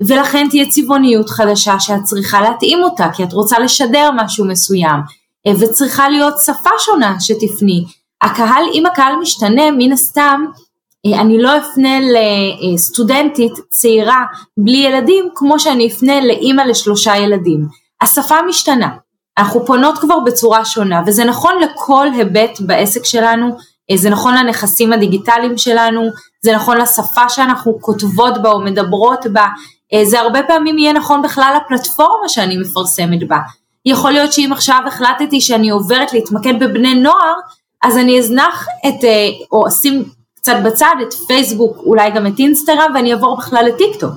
ולכן 0.00 0.46
תהיה 0.50 0.66
צבעוניות 0.66 1.30
חדשה 1.30 1.80
שאת 1.80 2.02
צריכה 2.02 2.40
להתאים 2.40 2.82
אותה, 2.82 3.08
כי 3.14 3.24
את 3.24 3.32
רוצה 3.32 3.58
לשדר 3.58 4.10
משהו 4.16 4.44
מסוים, 4.44 5.00
וצריכה 5.60 6.08
להיות 6.08 6.34
שפה 6.38 6.70
שונה 6.78 7.20
שתפני. 7.20 7.84
הקהל, 8.22 8.64
אם 8.74 8.86
הקהל 8.86 9.16
משתנה, 9.16 9.70
מן 9.78 9.92
הסתם 9.92 10.44
אה, 10.46 10.60
אני 11.06 11.42
לא 11.42 11.56
אפנה 11.58 11.98
לסטודנטית 12.72 13.52
צעירה 13.68 14.24
בלי 14.56 14.76
ילדים 14.76 15.28
כמו 15.34 15.58
שאני 15.58 15.86
אפנה 15.86 16.20
לאימא 16.20 16.62
לשלושה 16.62 17.16
ילדים. 17.16 17.66
השפה 18.00 18.36
משתנה, 18.48 18.88
אנחנו 19.38 19.66
פונות 19.66 19.98
כבר 19.98 20.20
בצורה 20.20 20.64
שונה 20.64 21.02
וזה 21.06 21.24
נכון 21.24 21.54
לכל 21.62 22.06
היבט 22.12 22.60
בעסק 22.60 23.04
שלנו, 23.04 23.56
אה, 23.90 23.96
זה 23.96 24.10
נכון 24.10 24.34
לנכסים 24.34 24.92
הדיגיטליים 24.92 25.58
שלנו, 25.58 26.02
זה 26.42 26.54
נכון 26.54 26.76
לשפה 26.76 27.28
שאנחנו 27.28 27.78
כותבות 27.80 28.42
בה 28.42 28.50
או 28.50 28.60
מדברות 28.60 29.26
בה, 29.32 29.46
אה, 29.94 30.04
זה 30.04 30.20
הרבה 30.20 30.42
פעמים 30.42 30.78
יהיה 30.78 30.92
נכון 30.92 31.22
בכלל 31.22 31.56
לפלטפורמה 31.56 32.28
שאני 32.28 32.56
מפרסמת 32.56 33.28
בה. 33.28 33.38
יכול 33.86 34.10
להיות 34.10 34.32
שאם 34.32 34.50
עכשיו 34.52 34.80
החלטתי 34.86 35.40
שאני 35.40 35.70
עוברת 35.70 36.12
להתמקד 36.12 36.54
בבני 36.60 36.94
נוער, 36.94 37.34
אז 37.82 37.98
אני 37.98 38.18
אזנח 38.18 38.66
את, 38.88 39.04
או 39.52 39.68
אשים 39.68 40.04
קצת 40.40 40.56
בצד 40.64 40.94
את 41.02 41.14
פייסבוק, 41.14 41.76
אולי 41.78 42.10
גם 42.10 42.26
את 42.26 42.38
אינסטגרם, 42.38 42.92
ואני 42.94 43.12
אעבור 43.12 43.36
בכלל 43.36 43.64
לטיק 43.66 44.00
טוק. 44.00 44.12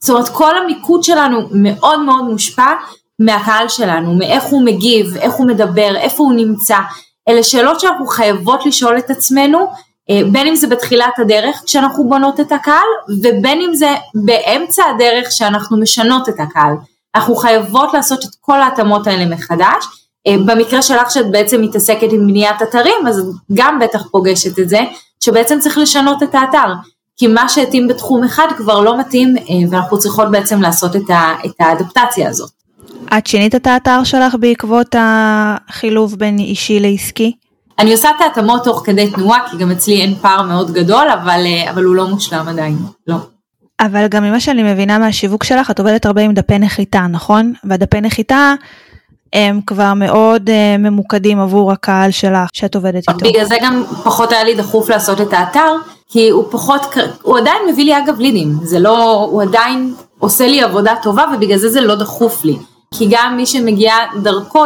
זאת 0.00 0.10
אומרת, 0.10 0.28
כל 0.28 0.58
המיקוד 0.58 1.02
שלנו 1.02 1.40
מאוד 1.52 2.00
מאוד 2.00 2.24
מושפע 2.24 2.72
מהקהל 3.18 3.68
שלנו, 3.68 4.14
מאיך 4.14 4.44
הוא 4.44 4.64
מגיב, 4.64 5.16
איך 5.16 5.34
הוא 5.34 5.46
מדבר, 5.46 5.96
איפה 5.96 6.22
הוא 6.22 6.32
נמצא. 6.32 6.76
אלה 7.28 7.42
שאלות 7.42 7.80
שאנחנו 7.80 8.06
חייבות 8.06 8.66
לשאול 8.66 8.98
את 8.98 9.10
עצמנו, 9.10 9.66
אה, 10.10 10.20
בין 10.32 10.46
אם 10.46 10.56
זה 10.56 10.66
בתחילת 10.66 11.18
הדרך 11.18 11.62
כשאנחנו 11.64 12.08
בונות 12.08 12.40
את 12.40 12.52
הקהל, 12.52 12.88
ובין 13.22 13.60
אם 13.62 13.74
זה 13.74 13.94
באמצע 14.14 14.82
הדרך 14.84 15.32
שאנחנו 15.32 15.80
משנות 15.80 16.28
את 16.28 16.40
הקהל. 16.40 16.72
אנחנו 17.14 17.36
חייבות 17.36 17.94
לעשות 17.94 18.24
את 18.24 18.30
כל 18.40 18.62
ההתאמות 18.62 19.06
האלה 19.06 19.26
מחדש. 19.26 19.84
אה, 20.26 20.36
במקרה 20.46 20.82
שלך 20.82 21.10
שאת 21.10 21.30
בעצם 21.30 21.62
מתעסקת 21.62 22.12
עם 22.12 22.26
בניית 22.26 22.62
אתרים, 22.62 23.06
אז 23.08 23.22
גם 23.54 23.78
בטח 23.78 24.06
פוגשת 24.10 24.58
את 24.58 24.68
זה, 24.68 24.80
שבעצם 25.28 25.58
צריך 25.60 25.78
לשנות 25.78 26.22
את 26.22 26.34
האתר, 26.34 26.72
כי 27.16 27.26
מה 27.26 27.48
שהתאים 27.48 27.88
בתחום 27.88 28.24
אחד 28.24 28.46
כבר 28.56 28.80
לא 28.80 29.00
מתאים 29.00 29.36
אה, 29.36 29.44
ואנחנו 29.70 29.98
צריכות 29.98 30.30
בעצם 30.30 30.62
לעשות 30.62 30.96
את, 30.96 31.10
ה, 31.10 31.34
את 31.46 31.52
האדפטציה 31.60 32.28
הזאת. 32.28 32.50
את 33.18 33.26
שינית 33.26 33.54
את 33.54 33.66
האתר 33.66 34.04
שלך 34.04 34.34
בעקבות 34.40 34.94
החילוב 34.98 36.14
בין 36.14 36.38
אישי 36.38 36.80
לעסקי? 36.80 37.32
אני 37.78 37.92
עושה 37.92 38.10
את 38.10 38.20
ההתאמות 38.20 38.64
תוך 38.64 38.82
כדי 38.84 39.10
תנועה, 39.10 39.38
כי 39.50 39.56
גם 39.56 39.70
אצלי 39.70 40.00
אין 40.00 40.14
פער 40.14 40.42
מאוד 40.42 40.70
גדול, 40.70 41.08
אבל, 41.08 41.42
אה, 41.46 41.70
אבל 41.70 41.84
הוא 41.84 41.94
לא 41.94 42.08
מושלם 42.08 42.48
עדיין, 42.48 42.76
לא. 43.06 43.16
אבל 43.80 44.06
גם 44.06 44.24
ממה 44.24 44.40
שאני 44.40 44.72
מבינה 44.72 44.98
מהשיווק 44.98 45.44
שלך, 45.44 45.70
את 45.70 45.78
עובדת 45.78 46.06
הרבה 46.06 46.22
עם 46.22 46.34
דפי 46.34 46.58
נחיתה, 46.58 47.06
נכון? 47.10 47.52
והדפי 47.64 48.00
נחיתה 48.00 48.54
הם 49.32 49.60
כבר 49.66 49.94
מאוד 49.94 50.48
uh, 50.48 50.78
ממוקדים 50.78 51.40
עבור 51.40 51.72
הקהל 51.72 52.10
שלך 52.10 52.48
שאת 52.52 52.74
עובדת 52.74 53.08
איתו. 53.08 53.28
בגלל 53.28 53.44
זה 53.44 53.54
גם 53.62 53.84
פחות 54.04 54.32
היה 54.32 54.44
לי 54.44 54.54
דחוף 54.54 54.88
לעשות 54.88 55.20
את 55.20 55.32
האתר, 55.32 55.76
כי 56.08 56.28
הוא 56.28 56.44
פחות, 56.50 56.80
הוא 57.22 57.38
עדיין 57.38 57.62
מביא 57.72 57.84
לי 57.84 57.98
אגב 57.98 58.20
לידים, 58.20 58.52
זה 58.62 58.78
לא, 58.78 59.14
הוא 59.30 59.42
עדיין 59.42 59.94
עושה 60.18 60.46
לי 60.46 60.62
עבודה 60.62 60.94
טובה 61.02 61.24
ובגלל 61.34 61.58
זה 61.58 61.68
זה 61.68 61.80
לא 61.80 61.94
דחוף 61.94 62.44
לי. 62.44 62.56
כי 62.94 63.06
גם 63.10 63.36
מי 63.36 63.46
שמגיע 63.46 63.94
דרכו, 64.22 64.64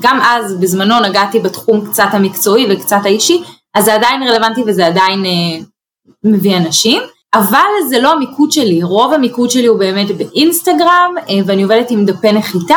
גם 0.00 0.20
אז 0.22 0.56
בזמנו 0.60 1.00
נגעתי 1.00 1.40
בתחום 1.40 1.86
קצת 1.86 2.08
המקצועי 2.12 2.66
וקצת 2.70 3.00
האישי, 3.04 3.42
אז 3.74 3.84
זה 3.84 3.94
עדיין 3.94 4.22
רלוונטי 4.22 4.60
וזה 4.66 4.86
עדיין 4.86 5.24
אה, 5.24 5.64
מביא 6.24 6.56
אנשים. 6.56 7.02
אבל 7.34 7.88
זה 7.88 8.00
לא 8.00 8.12
המיקוד 8.12 8.52
שלי, 8.52 8.82
רוב 8.82 9.12
המיקוד 9.12 9.50
שלי 9.50 9.66
הוא 9.66 9.78
באמת 9.78 10.06
באינסטגרם 10.16 11.14
אה, 11.28 11.38
ואני 11.46 11.62
עובדת 11.62 11.90
עם 11.90 12.04
דפי 12.04 12.32
נחיתה 12.32 12.76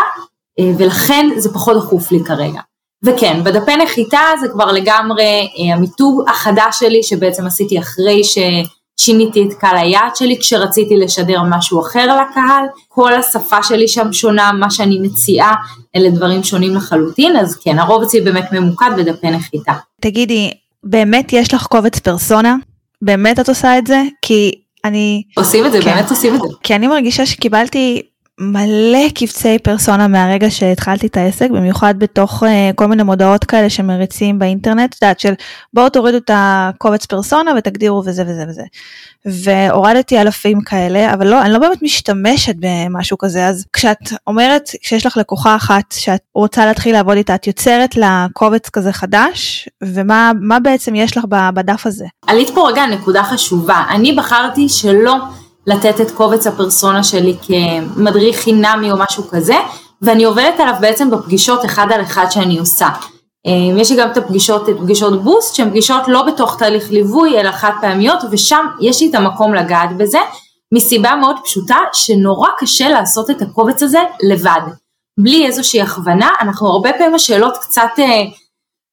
ולכן 0.77 1.29
זה 1.37 1.53
פחות 1.53 1.77
דחוף 1.77 2.11
לי 2.11 2.23
כרגע. 2.23 2.59
וכן, 3.03 3.43
בדפי 3.43 3.75
נחיתה 3.75 4.19
זה 4.41 4.47
כבר 4.47 4.71
לגמרי 4.71 5.23
אה, 5.23 5.75
המיתוג 5.75 6.23
החדש 6.29 6.79
שלי 6.79 7.03
שבעצם 7.03 7.45
עשיתי 7.45 7.79
אחרי 7.79 8.21
ששיניתי 8.23 9.43
את 9.43 9.53
קהל 9.53 9.77
היעד 9.77 10.15
שלי 10.15 10.37
כשרציתי 10.39 10.97
לשדר 10.97 11.41
משהו 11.49 11.81
אחר 11.81 12.05
לקהל, 12.05 12.65
כל 12.87 13.13
השפה 13.13 13.63
שלי 13.63 13.87
שם 13.87 14.13
שונה, 14.13 14.51
מה 14.51 14.71
שאני 14.71 14.99
מציעה 14.99 15.55
אלה 15.95 16.09
דברים 16.09 16.43
שונים 16.43 16.75
לחלוטין, 16.75 17.37
אז 17.37 17.55
כן, 17.55 17.79
הרוב 17.79 18.03
אצלי 18.03 18.21
באמת 18.21 18.45
ממוקד 18.51 18.91
בדפי 18.97 19.27
נחיתה. 19.27 19.73
תגידי, 20.01 20.51
באמת 20.83 21.33
יש 21.33 21.53
לך 21.53 21.67
קובץ 21.67 21.99
פרסונה? 21.99 22.55
באמת 23.01 23.39
את 23.39 23.49
עושה 23.49 23.77
את 23.77 23.87
זה? 23.87 24.01
כי 24.21 24.51
אני... 24.85 25.23
עושים 25.37 25.65
את 25.65 25.71
זה, 25.71 25.81
כן. 25.81 25.95
באמת 25.95 26.09
עושים 26.09 26.35
את 26.35 26.41
זה. 26.41 26.47
כי 26.63 26.75
אני 26.75 26.87
מרגישה 26.87 27.25
שקיבלתי 27.25 28.01
מלא 28.39 29.09
קבצי 29.15 29.59
פרסונה 29.59 30.07
מהרגע 30.07 30.51
שהתחלתי 30.51 31.07
את 31.07 31.17
העסק, 31.17 31.49
במיוחד 31.49 31.99
בתוך 31.99 32.43
uh, 32.43 32.47
כל 32.75 32.85
מיני 32.85 33.03
מודעות 33.03 33.43
כאלה 33.43 33.69
שמריצים 33.69 34.39
באינטרנט, 34.39 34.93
את 34.93 35.01
יודעת 35.01 35.19
של 35.19 35.33
בואו 35.73 35.89
תורידו 35.89 36.17
את 36.17 36.31
הקובץ 36.33 37.05
פרסונה 37.05 37.51
ותגדירו 37.57 38.03
וזה 38.05 38.23
וזה 38.27 38.45
וזה. 38.49 38.63
והורדתי 39.25 40.21
אלפים 40.21 40.61
כאלה, 40.61 41.13
אבל 41.13 41.27
לא, 41.27 41.41
אני 41.41 41.53
לא 41.53 41.59
באמת 41.59 41.81
משתמשת 41.81 42.55
במשהו 42.59 43.17
כזה, 43.17 43.47
אז 43.47 43.65
כשאת 43.73 44.13
אומרת 44.27 44.69
שיש 44.81 45.05
לך 45.05 45.17
לקוחה 45.17 45.55
אחת 45.55 45.83
שאת 45.91 46.21
רוצה 46.35 46.65
להתחיל 46.65 46.93
לעבוד 46.93 47.17
איתה, 47.17 47.35
את 47.35 47.47
יוצרת 47.47 47.95
לה 47.95 48.27
קובץ 48.33 48.69
כזה 48.69 48.93
חדש, 48.93 49.69
ומה 49.83 50.59
בעצם 50.63 50.95
יש 50.95 51.17
לך 51.17 51.23
בדף 51.53 51.85
הזה? 51.85 52.05
עלית 52.27 52.49
פה 52.49 52.67
רגע 52.69 52.85
נקודה 52.85 53.23
חשובה, 53.23 53.83
אני 53.89 54.13
בחרתי 54.13 54.69
שלא 54.69 55.15
לתת 55.69 56.01
את 56.01 56.11
קובץ 56.11 56.47
הפרסונה 56.47 57.03
שלי 57.03 57.35
כמדריך 57.41 58.39
חינמי 58.39 58.91
או 58.91 58.97
משהו 58.97 59.23
כזה, 59.29 59.55
ואני 60.01 60.23
עובדת 60.23 60.59
עליו 60.59 60.73
בעצם 60.81 61.11
בפגישות 61.11 61.65
אחד 61.65 61.87
על 61.91 62.01
אחד 62.01 62.25
שאני 62.29 62.59
עושה. 62.59 62.87
אה, 63.47 63.81
יש 63.81 63.91
לי 63.91 63.97
גם 63.97 64.11
את 64.11 64.17
הפגישות, 64.17 64.69
את 64.69 64.75
פגישות 64.79 65.23
בוסט, 65.23 65.55
שהן 65.55 65.69
פגישות 65.69 66.01
לא 66.07 66.21
בתוך 66.21 66.59
תהליך 66.59 66.91
ליווי, 66.91 67.39
אלא 67.39 67.51
חד 67.51 67.71
פעמיות, 67.81 68.19
ושם 68.31 68.65
יש 68.81 69.01
לי 69.01 69.09
את 69.09 69.15
המקום 69.15 69.53
לגעת 69.53 69.97
בזה, 69.97 70.19
מסיבה 70.73 71.15
מאוד 71.15 71.35
פשוטה, 71.43 71.77
שנורא 71.93 72.49
קשה 72.59 72.89
לעשות 72.89 73.29
את 73.29 73.41
הקובץ 73.41 73.83
הזה 73.83 73.99
לבד. 74.29 74.61
בלי 75.19 75.45
איזושהי 75.45 75.81
הכוונה, 75.81 76.29
אנחנו 76.41 76.67
הרבה 76.67 76.93
פעמים 76.93 77.15
השאלות 77.15 77.57
קצת 77.57 77.89
אה, 77.99 78.23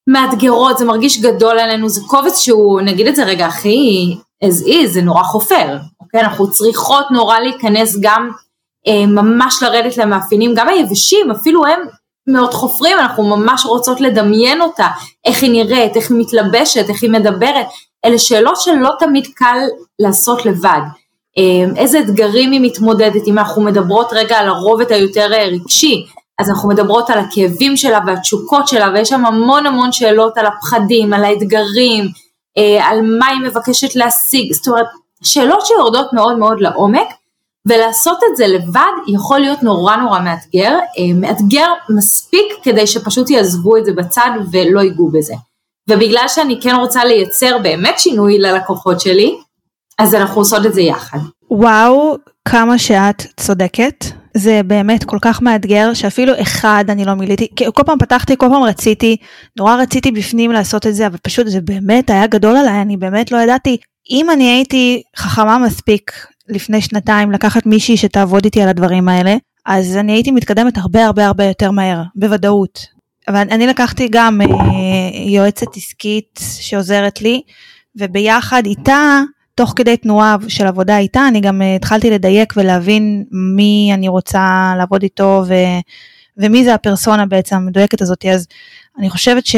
מאתגרות, 0.07 0.77
זה 0.77 0.85
מרגיש 0.85 1.21
גדול 1.21 1.59
עלינו, 1.59 1.89
זה 1.89 2.01
קובץ 2.07 2.39
שהוא, 2.39 2.81
נגיד 2.81 3.07
את 3.07 3.15
זה 3.15 3.23
רגע, 3.23 3.45
הכי 3.45 4.17
as 4.45 4.67
is, 4.67 4.87
זה 4.87 5.01
נורא 5.01 5.23
חופר, 5.23 5.77
אוקיי? 6.01 6.21
אנחנו 6.21 6.51
צריכות 6.51 7.11
נורא 7.11 7.39
להיכנס 7.39 7.97
גם 8.01 8.29
אה, 8.87 9.05
ממש 9.05 9.63
לרדת 9.63 9.97
למאפיינים, 9.97 10.53
גם 10.55 10.69
היבשים, 10.69 11.31
אפילו 11.31 11.65
הם 11.65 11.79
מאוד 12.27 12.53
חופרים, 12.53 12.99
אנחנו 12.99 13.23
ממש 13.37 13.65
רוצות 13.65 14.01
לדמיין 14.01 14.61
אותה, 14.61 14.87
איך 15.25 15.43
היא 15.43 15.51
נראית, 15.51 15.95
איך 15.95 16.11
היא 16.11 16.17
מתלבשת, 16.19 16.89
איך 16.89 17.03
היא 17.03 17.11
מדברת, 17.11 17.65
אלה 18.05 18.17
שאלות 18.17 18.61
שלא 18.61 18.89
תמיד 18.99 19.27
קל 19.35 19.59
לעשות 19.99 20.45
לבד. 20.45 20.81
אה, 21.37 21.81
איזה 21.81 21.99
אתגרים 21.99 22.51
היא 22.51 22.61
מתמודדת, 22.63 23.27
אם 23.27 23.39
אנחנו 23.39 23.61
מדברות 23.61 24.07
רגע 24.11 24.37
על 24.37 24.47
הרובד 24.47 24.91
היותר 24.91 25.33
אה, 25.33 25.45
רגשי, 25.45 26.05
אז 26.39 26.49
אנחנו 26.49 26.69
מדברות 26.69 27.09
על 27.09 27.19
הכאבים 27.19 27.77
שלה 27.77 27.99
והתשוקות 28.07 28.67
שלה, 28.67 28.89
ויש 28.93 29.09
שם 29.09 29.25
המון 29.25 29.65
המון 29.65 29.91
שאלות 29.91 30.37
על 30.37 30.45
הפחדים, 30.45 31.13
על 31.13 31.23
האתגרים, 31.23 32.07
על 32.81 33.01
מה 33.19 33.27
היא 33.27 33.49
מבקשת 33.49 33.95
להשיג, 33.95 34.53
זאת 34.53 34.67
אומרת, 34.67 34.87
שאלות 35.23 35.65
שיורדות 35.65 36.13
מאוד 36.13 36.37
מאוד 36.37 36.61
לעומק, 36.61 37.07
ולעשות 37.67 38.17
את 38.31 38.37
זה 38.37 38.47
לבד 38.47 38.91
יכול 39.07 39.39
להיות 39.39 39.63
נורא 39.63 39.95
נורא 39.95 40.19
מאתגר, 40.19 40.71
אה, 40.71 41.13
מאתגר 41.15 41.67
מספיק 41.89 42.45
כדי 42.63 42.87
שפשוט 42.87 43.29
יעזבו 43.29 43.77
את 43.77 43.85
זה 43.85 43.91
בצד 43.93 44.29
ולא 44.51 44.79
ייגעו 44.81 45.09
בזה. 45.11 45.33
ובגלל 45.89 46.25
שאני 46.27 46.61
כן 46.61 46.75
רוצה 46.75 47.05
לייצר 47.05 47.57
באמת 47.63 47.99
שינוי 47.99 48.37
ללקוחות 48.37 48.99
שלי, 48.99 49.37
אז 49.99 50.15
אנחנו 50.15 50.41
עושות 50.41 50.65
את 50.65 50.73
זה 50.73 50.81
יחד. 50.81 51.17
וואו, 51.51 52.15
כמה 52.47 52.77
שאת 52.77 53.23
צודקת. 53.37 54.05
זה 54.37 54.61
באמת 54.63 55.03
כל 55.03 55.17
כך 55.21 55.41
מאתגר 55.41 55.93
שאפילו 55.93 56.33
אחד 56.41 56.85
אני 56.89 57.05
לא 57.05 57.13
מילאתי, 57.13 57.47
כל 57.73 57.83
פעם 57.85 57.97
פתחתי, 57.99 58.37
כל 58.37 58.47
פעם 58.49 58.63
רציתי, 58.63 59.17
נורא 59.57 59.75
רציתי 59.75 60.11
בפנים 60.11 60.51
לעשות 60.51 60.87
את 60.87 60.95
זה, 60.95 61.07
אבל 61.07 61.17
פשוט 61.17 61.47
זה 61.47 61.61
באמת 61.61 62.09
היה 62.09 62.27
גדול 62.27 62.57
עליי, 62.57 62.81
אני 62.81 62.97
באמת 62.97 63.31
לא 63.31 63.37
ידעתי. 63.37 63.77
אם 64.11 64.29
אני 64.29 64.43
הייתי 64.43 65.01
חכמה 65.17 65.57
מספיק 65.57 66.11
לפני 66.47 66.81
שנתיים 66.81 67.31
לקחת 67.31 67.65
מישהי 67.65 67.97
שתעבוד 67.97 68.45
איתי 68.45 68.61
על 68.61 68.69
הדברים 68.69 69.09
האלה, 69.09 69.35
אז 69.65 69.97
אני 69.97 70.11
הייתי 70.11 70.31
מתקדמת 70.31 70.77
הרבה 70.77 71.05
הרבה 71.05 71.25
הרבה 71.25 71.43
יותר 71.43 71.71
מהר, 71.71 72.03
בוודאות. 72.15 72.97
אבל 73.27 73.35
אני 73.51 73.67
לקחתי 73.67 74.07
גם 74.11 74.41
אה, 74.41 74.47
יועצת 75.27 75.75
עסקית 75.75 76.39
שעוזרת 76.59 77.21
לי, 77.21 77.41
וביחד 77.95 78.65
איתה, 78.65 79.21
תוך 79.57 79.73
כדי 79.75 79.97
תנועה 79.97 80.35
של 80.47 80.67
עבודה 80.67 80.97
איתה, 80.97 81.27
אני 81.27 81.41
גם 81.41 81.61
אה, 81.61 81.75
התחלתי 81.75 82.09
לדייק 82.09 82.53
ולהבין 82.57 83.23
מי 83.31 83.91
אני 83.93 84.07
רוצה 84.07 84.73
לעבוד 84.77 85.03
איתו 85.03 85.43
ו, 85.47 85.53
ומי 86.37 86.63
זה 86.63 86.73
הפרסונה 86.73 87.25
בעצם 87.25 87.55
המדויקת 87.55 88.01
הזאת. 88.01 88.25
אז 88.25 88.47
אני 88.99 89.09
חושבת 89.09 89.45
ש... 89.45 89.55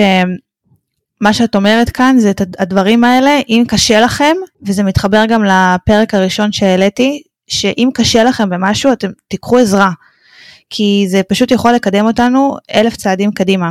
מה 1.21 1.33
שאת 1.33 1.55
אומרת 1.55 1.89
כאן 1.89 2.15
זה 2.19 2.29
את 2.29 2.41
הדברים 2.59 3.03
האלה, 3.03 3.39
אם 3.49 3.63
קשה 3.67 4.01
לכם, 4.01 4.35
וזה 4.67 4.83
מתחבר 4.83 5.25
גם 5.25 5.43
לפרק 5.43 6.13
הראשון 6.13 6.51
שהעליתי, 6.51 7.21
שאם 7.47 7.89
קשה 7.93 8.23
לכם 8.23 8.49
במשהו 8.49 8.93
אתם 8.93 9.07
תיקחו 9.27 9.57
עזרה, 9.57 9.91
כי 10.69 11.05
זה 11.09 11.21
פשוט 11.29 11.51
יכול 11.51 11.71
לקדם 11.71 12.05
אותנו 12.05 12.57
אלף 12.75 12.95
צעדים 12.95 13.31
קדימה. 13.31 13.69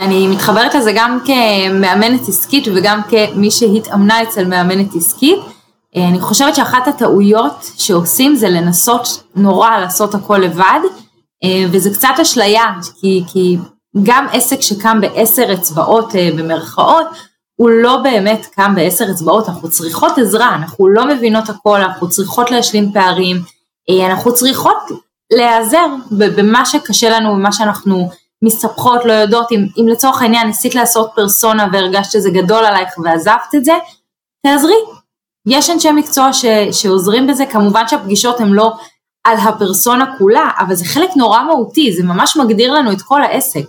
אני 0.00 0.28
מתחברת 0.28 0.74
לזה 0.74 0.92
גם 0.94 1.18
כמאמנת 1.24 2.28
עסקית 2.28 2.68
וגם 2.74 3.00
כמי 3.08 3.50
שהתאמנה 3.50 4.22
אצל 4.22 4.44
מאמנת 4.44 4.94
עסקית. 4.94 5.55
אני 5.96 6.20
חושבת 6.20 6.54
שאחת 6.54 6.88
הטעויות 6.88 7.70
שעושים 7.76 8.36
זה 8.36 8.48
לנסות 8.48 9.22
נורא 9.36 9.70
לעשות 9.78 10.14
הכל 10.14 10.38
לבד, 10.38 10.80
וזה 11.72 11.90
קצת 11.90 12.14
אשליה, 12.22 12.64
כי, 13.00 13.24
כי 13.32 13.56
גם 14.02 14.26
עסק 14.32 14.60
שקם 14.60 15.00
בעשר 15.00 15.52
אצבעות 15.52 16.16
אה, 16.16 16.28
במרכאות, 16.36 17.06
הוא 17.56 17.70
לא 17.70 17.96
באמת 17.96 18.46
קם 18.46 18.74
בעשר 18.74 19.04
אצבעות, 19.10 19.48
אנחנו 19.48 19.70
צריכות 19.70 20.18
עזרה, 20.18 20.54
אנחנו 20.54 20.88
לא 20.88 21.06
מבינות 21.08 21.48
הכל, 21.48 21.80
אנחנו 21.80 22.08
צריכות 22.08 22.50
להשלים 22.50 22.92
פערים, 22.92 23.36
אה, 23.90 24.06
אנחנו 24.06 24.34
צריכות 24.34 24.76
להיעזר 25.32 25.86
במה 26.10 26.66
שקשה 26.66 27.10
לנו, 27.10 27.34
במה 27.34 27.52
שאנחנו 27.52 28.10
מסתבכות, 28.42 29.04
לא 29.04 29.12
יודעות, 29.12 29.52
אם, 29.52 29.66
אם 29.78 29.88
לצורך 29.88 30.22
העניין 30.22 30.46
ניסית 30.46 30.74
לעשות 30.74 31.10
פרסונה 31.14 31.68
והרגשת 31.72 32.10
שזה 32.10 32.30
גדול 32.30 32.64
עלייך 32.64 32.98
ועזבת 32.98 33.54
את 33.56 33.64
זה, 33.64 33.72
תעזרי. 34.46 34.95
יש 35.46 35.70
אנשי 35.70 35.92
מקצוע 35.92 36.32
ש, 36.32 36.44
שעוזרים 36.72 37.26
בזה, 37.26 37.46
כמובן 37.46 37.88
שהפגישות 37.88 38.40
הן 38.40 38.48
לא 38.48 38.72
על 39.24 39.36
הפרסונה 39.36 40.14
כולה, 40.18 40.50
אבל 40.58 40.74
זה 40.74 40.84
חלק 40.84 41.10
נורא 41.16 41.42
מהותי, 41.42 41.92
זה 41.92 42.02
ממש 42.02 42.36
מגדיר 42.36 42.72
לנו 42.72 42.92
את 42.92 43.02
כל 43.02 43.22
העסק. 43.22 43.64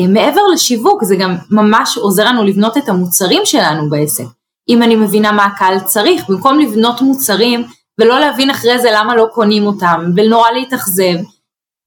אה, 0.00 0.06
מעבר 0.06 0.40
לשיווק 0.52 1.04
זה 1.04 1.16
גם 1.16 1.36
ממש 1.50 1.98
עוזר 1.98 2.24
לנו 2.24 2.44
לבנות 2.44 2.76
את 2.76 2.88
המוצרים 2.88 3.42
שלנו 3.44 3.90
בעסק. 3.90 4.24
אם 4.68 4.82
אני 4.82 4.96
מבינה 4.96 5.32
מה 5.32 5.44
הקהל 5.44 5.80
צריך, 5.80 6.28
במקום 6.28 6.58
לבנות 6.58 7.00
מוצרים 7.00 7.64
ולא 8.00 8.20
להבין 8.20 8.50
אחרי 8.50 8.78
זה 8.78 8.88
למה 8.92 9.16
לא 9.16 9.26
קונים 9.34 9.66
אותם 9.66 10.10
ונורא 10.16 10.50
להתאכזב, 10.50 11.16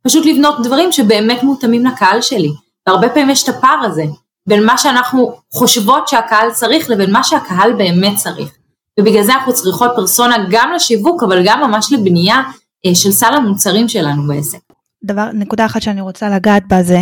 פשוט 0.03 0.25
לבנות 0.25 0.55
דברים 0.63 0.91
שבאמת 0.91 1.43
מותאמים 1.43 1.85
לקהל 1.85 2.21
שלי. 2.21 2.49
והרבה 2.87 3.09
פעמים 3.09 3.29
יש 3.29 3.43
את 3.43 3.49
הפער 3.49 3.79
הזה 3.83 4.03
בין 4.47 4.65
מה 4.65 4.77
שאנחנו 4.77 5.35
חושבות 5.53 6.07
שהקהל 6.07 6.51
צריך 6.51 6.89
לבין 6.89 7.11
מה 7.11 7.23
שהקהל 7.23 7.73
באמת 7.73 8.15
צריך. 8.15 8.54
ובגלל 8.99 9.23
זה 9.23 9.33
אנחנו 9.33 9.53
צריכות 9.53 9.91
פרסונה 9.95 10.35
גם 10.49 10.71
לשיווק 10.75 11.23
אבל 11.23 11.41
גם 11.45 11.61
ממש 11.61 11.91
לבנייה 11.91 12.41
אה, 12.85 12.95
של 12.95 13.11
סל 13.11 13.33
המוצרים 13.33 13.89
שלנו 13.89 14.27
בעסק. 14.27 14.59
דבר, 15.03 15.29
נקודה 15.33 15.65
אחת 15.65 15.81
שאני 15.81 16.01
רוצה 16.01 16.29
לגעת 16.29 16.63
בה 16.67 16.83
זה 16.83 17.01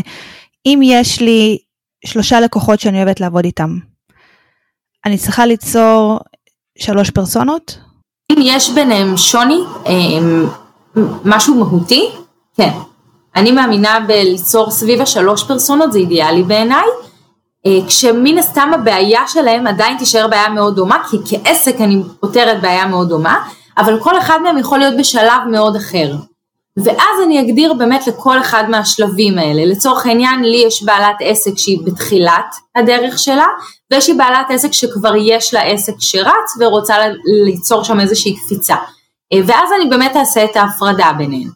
אם 0.66 0.80
יש 0.84 1.22
לי 1.22 1.58
שלושה 2.06 2.40
לקוחות 2.40 2.80
שאני 2.80 2.98
אוהבת 2.98 3.20
לעבוד 3.20 3.46
איתם, 3.46 3.78
אני 5.06 5.18
צריכה 5.18 5.46
ליצור 5.46 6.20
שלוש 6.78 7.10
פרסונות? 7.10 7.78
אם 8.32 8.38
יש 8.42 8.70
ביניהם 8.70 9.18
שוני, 9.18 9.60
אמ, 9.86 10.46
משהו 11.26 11.56
מהותי, 11.56 12.10
כן. 12.56 12.72
אני 13.36 13.52
מאמינה 13.52 14.00
בליצור 14.08 14.72
סביב 14.72 15.02
השלוש 15.02 15.44
פרסונות, 15.44 15.92
זה 15.92 16.00
אידיאלי 16.00 16.44
בעיניי, 16.44 16.78
אה, 16.78 17.10
כשמן 17.88 18.38
הסתם 18.38 18.72
הבעיה 18.74 19.28
שלהם 19.28 19.68
עדיין 19.68 19.98
תישאר 19.98 20.28
בעיה 20.28 20.50
מאוד 20.50 20.76
דומה, 20.76 20.98
כי 21.10 21.18
כעסק 21.26 21.82
אני 21.82 22.04
פותרת 22.20 22.62
בעיה 22.62 22.86
מאוד 22.86 23.10
דומה, 23.10 23.48
אבל 23.78 24.00
כל 24.00 24.18
אחד 24.18 24.40
מהם 24.44 24.58
יכול 24.58 24.80
להיות 24.80 24.98
בשלב 24.98 25.42
מאוד 25.52 25.76
אחר. 25.76 26.16
ואז 26.78 27.22
אני 27.26 27.42
אגדיר 27.42 27.74
באמת 27.74 28.08
לכל 28.08 28.40
אחד 28.40 28.64
מהשלבים 28.70 29.38
האלה. 29.38 29.66
לצורך 29.66 30.06
העניין, 30.06 30.44
לי 30.44 30.64
יש 30.68 30.84
בעלת 30.84 31.16
עסק 31.20 31.58
שהיא 31.58 31.80
בתחילת 31.86 32.56
הדרך 32.76 33.20
שלה, 33.20 33.46
ויש 33.92 34.10
לי 34.10 34.16
בעלת 34.16 34.46
עסק 34.50 34.74
שכבר 34.74 35.16
יש 35.16 35.54
לה 35.54 35.62
עסק 35.62 35.94
שרץ 36.00 36.58
ורוצה 36.60 36.96
ליצור 37.46 37.84
שם 37.84 38.00
איזושהי 38.00 38.36
קפיצה. 38.36 38.76
אה, 39.34 39.40
ואז 39.48 39.70
אני 39.76 39.90
באמת 39.90 40.16
אעשה 40.16 40.46
את 40.46 40.56
ההפרדה 40.56 41.12
ביניהן. 41.18 41.50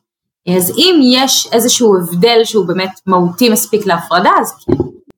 אז 0.58 0.74
אם 0.78 1.00
יש 1.04 1.50
איזשהו 1.52 1.98
הבדל 1.98 2.42
שהוא 2.44 2.66
באמת 2.66 2.92
מהותי 3.06 3.50
מספיק 3.50 3.86
להפרדה, 3.86 4.32
אז 4.40 4.54
כן. 4.66 4.74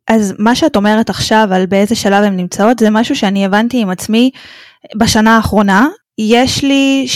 אז 0.10 0.34
מה 0.40 0.56
שאת 0.56 0.76
אומרת 0.76 1.10
עכשיו 1.10 1.48
על 1.52 1.66
באיזה 1.66 1.96
שלב 1.96 2.24
הן 2.24 2.38
נמצאות, 2.38 2.80
זה 2.80 2.90
משהו 2.90 3.16
שאני 3.16 3.46
הבנתי 3.46 3.82
עם 3.82 3.90
עצמי 3.90 4.32
בשנה 4.96 5.36
האחרונה. 5.36 5.88
יש 6.18 6.64
לי, 6.64 7.08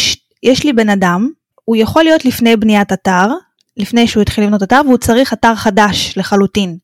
יש 0.43 0.63
לי 0.63 0.73
בן 0.73 0.89
אדם 0.89 1.29
הוא 1.65 1.75
יכול 1.75 2.03
להיות 2.03 2.25
לפני 2.25 2.57
בניית 2.57 2.93
אתר, 2.93 3.27
לפני 3.77 4.07
שהוא 4.07 4.21
התחיל 4.21 4.43
לבנות 4.43 4.63
אתר, 4.63 4.81
והוא 4.85 4.97
צריך 4.97 5.33
אתר 5.33 5.55
חדש 5.55 6.13
לחלוטין. 6.17 6.77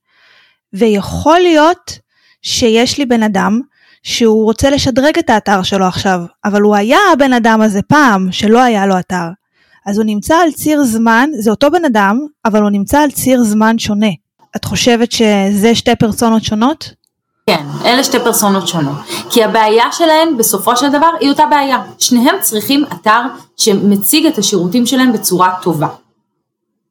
ויכול 0.73 1.39
להיות 1.39 1.99
שיש 2.41 2.97
לי 2.97 3.05
בן 3.05 3.23
אדם 3.23 3.61
שהוא 4.03 4.43
רוצה 4.43 4.69
לשדרג 4.69 5.17
את 5.19 5.29
האתר 5.29 5.63
שלו 5.63 5.85
עכשיו, 5.85 6.19
אבל 6.45 6.61
הוא 6.61 6.75
היה 6.75 6.97
הבן 7.13 7.33
אדם 7.33 7.61
הזה 7.61 7.81
פעם 7.81 8.31
שלא 8.31 8.61
היה 8.61 8.85
לו 8.85 8.99
אתר. 8.99 9.27
אז 9.85 9.97
הוא 9.97 10.05
נמצא 10.05 10.35
על 10.35 10.51
ציר 10.51 10.83
זמן, 10.83 11.29
זה 11.39 11.51
אותו 11.51 11.71
בן 11.71 11.85
אדם, 11.85 12.19
אבל 12.45 12.61
הוא 12.61 12.69
נמצא 12.69 12.99
על 12.99 13.11
ציר 13.11 13.43
זמן 13.43 13.79
שונה. 13.79 14.11
את 14.55 14.65
חושבת 14.65 15.11
שזה 15.11 15.75
שתי 15.75 15.95
פרסונות 15.95 16.43
שונות? 16.43 16.89
כן, 17.47 17.65
אלה 17.85 18.03
שתי 18.03 18.19
פרסונות 18.19 18.67
שונות. 18.67 18.97
כי 19.29 19.43
הבעיה 19.43 19.91
שלהן 19.91 20.37
בסופו 20.37 20.77
של 20.77 20.89
דבר 20.89 21.09
היא 21.19 21.29
אותה 21.29 21.45
בעיה. 21.45 21.77
שניהם 21.99 22.35
צריכים 22.41 22.85
אתר 22.93 23.21
שמציג 23.57 24.25
את 24.25 24.37
השירותים 24.37 24.85
שלהם 24.85 25.13
בצורה 25.13 25.53
טובה. 25.61 25.87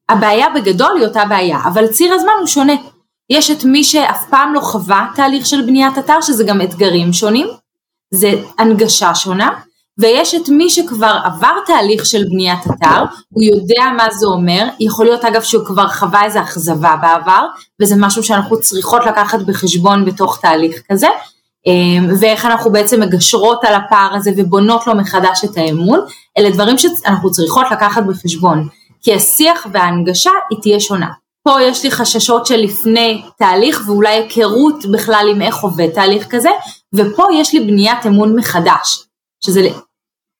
הבעיה 0.08 0.46
בגדול 0.54 0.96
היא 0.96 1.06
אותה 1.06 1.24
בעיה, 1.24 1.58
אבל 1.64 1.86
ציר 1.86 2.14
הזמן 2.14 2.32
הוא 2.38 2.46
שונה. 2.46 2.72
יש 3.30 3.50
את 3.50 3.64
מי 3.64 3.84
שאף 3.84 4.24
פעם 4.30 4.54
לא 4.54 4.60
חווה 4.60 5.06
תהליך 5.14 5.46
של 5.46 5.62
בניית 5.62 5.98
אתר, 5.98 6.20
שזה 6.20 6.44
גם 6.44 6.60
אתגרים 6.62 7.12
שונים, 7.12 7.46
זה 8.10 8.32
הנגשה 8.58 9.14
שונה, 9.14 9.50
ויש 9.98 10.34
את 10.34 10.48
מי 10.48 10.70
שכבר 10.70 11.18
עבר 11.24 11.54
תהליך 11.66 12.06
של 12.06 12.24
בניית 12.30 12.58
אתר, 12.66 13.04
הוא 13.28 13.42
יודע 13.42 13.84
מה 13.96 14.06
זה 14.10 14.26
אומר, 14.26 14.68
יכול 14.80 15.06
להיות 15.06 15.24
אגב 15.24 15.42
שהוא 15.42 15.64
כבר 15.64 15.88
חווה 15.88 16.24
איזו 16.24 16.40
אכזבה 16.40 16.96
בעבר, 17.02 17.46
וזה 17.82 17.94
משהו 17.98 18.22
שאנחנו 18.22 18.60
צריכות 18.60 19.06
לקחת 19.06 19.40
בחשבון 19.40 20.04
בתוך 20.04 20.38
תהליך 20.40 20.82
כזה, 20.90 21.08
אמ, 21.66 22.08
ואיך 22.20 22.44
אנחנו 22.44 22.72
בעצם 22.72 23.00
מגשרות 23.00 23.64
על 23.64 23.74
הפער 23.74 24.14
הזה 24.14 24.30
ובונות 24.36 24.86
לו 24.86 24.94
מחדש 24.94 25.44
את 25.44 25.56
האמון, 25.56 26.00
אלה 26.38 26.50
דברים 26.50 26.78
שאנחנו 26.78 27.30
צריכות 27.30 27.66
לקחת 27.70 28.02
בחשבון, 28.02 28.68
כי 29.02 29.14
השיח 29.14 29.66
וההנגשה 29.72 30.30
היא 30.50 30.58
תהיה 30.62 30.80
שונה. 30.80 31.08
פה 31.44 31.62
יש 31.62 31.84
לי 31.84 31.90
חששות 31.90 32.46
של 32.46 32.56
לפני 32.56 33.22
תהליך 33.38 33.82
ואולי 33.86 34.08
היכרות 34.08 34.86
בכלל 34.92 35.26
עם 35.30 35.42
איך 35.42 35.56
עובד 35.56 35.88
תהליך 35.90 36.26
כזה, 36.30 36.50
ופה 36.94 37.24
יש 37.34 37.54
לי 37.54 37.60
בניית 37.60 38.06
אמון 38.06 38.36
מחדש. 38.36 39.08
שזה 39.44 39.68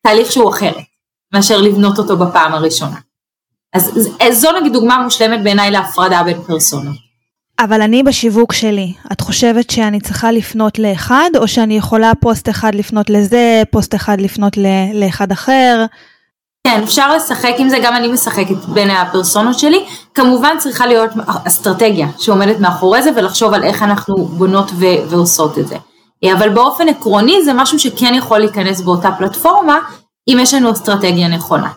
תהליך 0.03 0.33
שהוא 0.33 0.51
אחרת 0.51 0.77
מאשר 1.35 1.61
לבנות 1.61 1.99
אותו 1.99 2.17
בפעם 2.17 2.55
הראשונה. 2.55 2.97
אז 3.75 4.11
זו 4.31 4.49
נגיד 4.61 4.73
דוגמה 4.73 4.99
מושלמת 4.99 5.43
בעיניי 5.45 5.71
להפרדה 5.71 6.23
בין 6.23 6.43
פרסונות. 6.43 6.97
אבל 7.61 7.83
אני 7.83 8.03
בשיווק 8.03 8.53
שלי, 8.53 8.93
את 9.13 9.21
חושבת 9.21 9.71
שאני 9.71 10.01
צריכה 10.01 10.33
לפנות 10.33 10.79
לאחד, 10.79 11.31
או 11.37 11.49
שאני 11.49 11.77
יכולה 11.77 12.13
פוסט 12.21 12.49
אחד 12.49 12.75
לפנות 12.75 13.11
לזה, 13.11 13.63
פוסט 13.71 13.95
אחד 13.95 14.21
לפנות 14.21 14.57
ל- 14.57 14.91
לאחד 14.95 15.33
אחר? 15.33 15.85
כן, 16.67 16.81
אפשר 16.83 17.17
לשחק 17.17 17.53
עם 17.59 17.69
זה, 17.69 17.79
גם 17.83 17.97
אני 17.97 18.09
משחקת 18.09 18.57
בין 18.69 18.91
הפרסונות 18.91 19.59
שלי. 19.59 19.85
כמובן 20.15 20.57
צריכה 20.59 20.87
להיות 20.87 21.11
אסטרטגיה 21.45 22.09
שעומדת 22.19 22.61
מאחורי 22.61 23.03
זה 23.03 23.11
ולחשוב 23.17 23.53
על 23.55 23.65
איך 23.65 23.83
אנחנו 23.83 24.25
בונות 24.25 24.71
ו- 24.75 25.09
ועושות 25.11 25.59
את 25.59 25.69
זה. 25.69 25.77
אבל 26.25 26.49
באופן 26.49 26.89
עקרוני 26.89 27.45
זה 27.45 27.53
משהו 27.53 27.79
שכן 27.79 28.15
יכול 28.15 28.39
להיכנס 28.39 28.81
באותה 28.81 29.11
פלטפורמה, 29.19 29.79
אם 30.29 30.39
יש 30.41 30.55
לנו 30.55 30.73
אסטרטגיה 30.73 31.29
נכונה. 31.29 31.73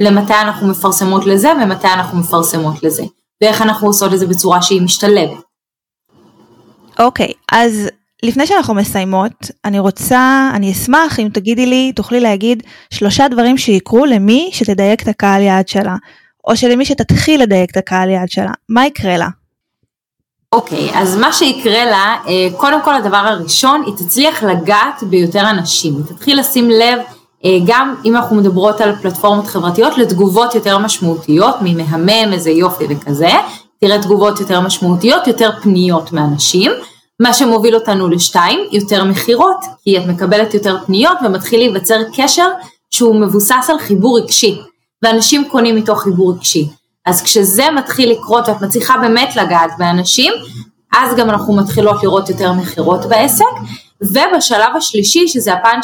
למתי 0.00 0.34
אנחנו 0.34 0.68
מפרסמות 0.68 1.26
לזה 1.26 1.52
ומתי 1.62 1.88
אנחנו 1.88 2.18
מפרסמות 2.18 2.82
לזה. 2.82 3.02
ואיך 3.42 3.62
אנחנו 3.62 3.86
עושות 3.86 4.14
את 4.14 4.18
זה 4.18 4.26
בצורה 4.26 4.62
שהיא 4.62 4.82
משתלבת. 4.82 5.42
אוקיי, 6.98 7.28
okay, 7.28 7.32
אז 7.52 7.88
לפני 8.22 8.46
שאנחנו 8.46 8.74
מסיימות, 8.74 9.50
אני 9.64 9.78
רוצה, 9.78 10.50
אני 10.54 10.72
אשמח 10.72 11.20
אם 11.20 11.28
תגידי 11.32 11.66
לי, 11.66 11.92
תוכלי 11.96 12.20
להגיד 12.20 12.62
שלושה 12.90 13.28
דברים 13.28 13.58
שיקרו 13.58 14.06
למי 14.06 14.50
שתדייק 14.52 15.02
את 15.02 15.08
הקהל 15.08 15.42
יעד 15.42 15.68
שלה, 15.68 15.96
או 16.46 16.56
שלמי 16.56 16.84
שתתחיל 16.84 17.42
לדייק 17.42 17.70
את 17.70 17.76
הקהל 17.76 18.10
יעד 18.10 18.28
שלה, 18.28 18.52
מה 18.68 18.86
יקרה 18.86 19.16
לה? 19.16 19.28
אוקיי, 20.52 20.90
okay, 20.90 20.96
אז 20.96 21.16
מה 21.16 21.32
שיקרה 21.32 21.84
לה, 21.84 22.16
אה, 22.28 22.48
קודם 22.56 22.82
כל 22.82 22.94
הדבר 22.94 23.16
הראשון, 23.16 23.82
היא 23.86 23.94
תצליח 23.96 24.42
לגעת 24.42 25.02
ביותר 25.02 25.50
אנשים, 25.50 25.96
היא 25.96 26.16
תתחיל 26.16 26.40
לשים 26.40 26.70
לב 26.70 26.98
אה, 27.44 27.58
גם 27.66 27.94
אם 28.04 28.16
אנחנו 28.16 28.36
מדברות 28.36 28.80
על 28.80 28.96
פלטפורמות 28.96 29.46
חברתיות, 29.46 29.98
לתגובות 29.98 30.54
יותר 30.54 30.78
משמעותיות, 30.78 31.54
ממהמם, 31.60 32.32
איזה 32.32 32.50
יופי 32.50 32.84
וכזה, 32.88 33.30
תראה 33.80 34.02
תגובות 34.02 34.40
יותר 34.40 34.60
משמעותיות, 34.60 35.26
יותר 35.26 35.50
פניות 35.62 36.12
מאנשים, 36.12 36.70
מה 37.20 37.32
שמוביל 37.32 37.74
אותנו 37.74 38.08
לשתיים, 38.08 38.60
יותר 38.72 39.04
מכירות, 39.04 39.64
כי 39.84 39.98
את 39.98 40.06
מקבלת 40.06 40.54
יותר 40.54 40.76
פניות 40.86 41.18
ומתחיל 41.24 41.60
להיווצר 41.60 41.98
קשר 42.16 42.48
שהוא 42.90 43.20
מבוסס 43.20 43.66
על 43.68 43.78
חיבור 43.78 44.18
רגשי, 44.18 44.60
ואנשים 45.02 45.48
קונים 45.48 45.76
מתוך 45.76 46.02
חיבור 46.02 46.32
רגשי. 46.32 46.68
אז 47.06 47.22
כשזה 47.22 47.70
מתחיל 47.70 48.10
לקרות 48.10 48.48
ואת 48.48 48.60
מצליחה 48.62 48.98
באמת 48.98 49.36
לגעת 49.36 49.70
באנשים, 49.78 50.32
אז 50.96 51.16
גם 51.16 51.30
אנחנו 51.30 51.56
מתחילות 51.56 52.02
לראות 52.02 52.28
יותר 52.28 52.52
מכירות 52.52 53.04
בעסק, 53.04 53.44
ובשלב 54.00 54.76
השלישי, 54.76 55.28
שזה 55.28 55.52
הפן 55.52 55.80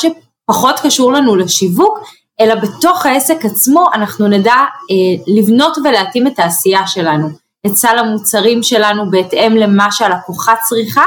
פחות 0.47 0.81
קשור 0.83 1.13
לנו 1.13 1.37
לשיווק, 1.37 1.99
אלא 2.41 2.55
בתוך 2.55 3.07
העסק 3.07 3.45
עצמו 3.45 3.87
אנחנו 3.95 4.29
נדע 4.29 4.55
אה, 4.55 5.23
לבנות 5.27 5.79
ולהתאים 5.85 6.27
את 6.27 6.39
העשייה 6.39 6.87
שלנו, 6.87 7.29
את 7.67 7.75
סל 7.75 7.99
המוצרים 7.99 8.63
שלנו 8.63 9.11
בהתאם 9.11 9.57
למה 9.57 9.93
שהלקוחה 9.93 10.55
צריכה, 10.69 11.05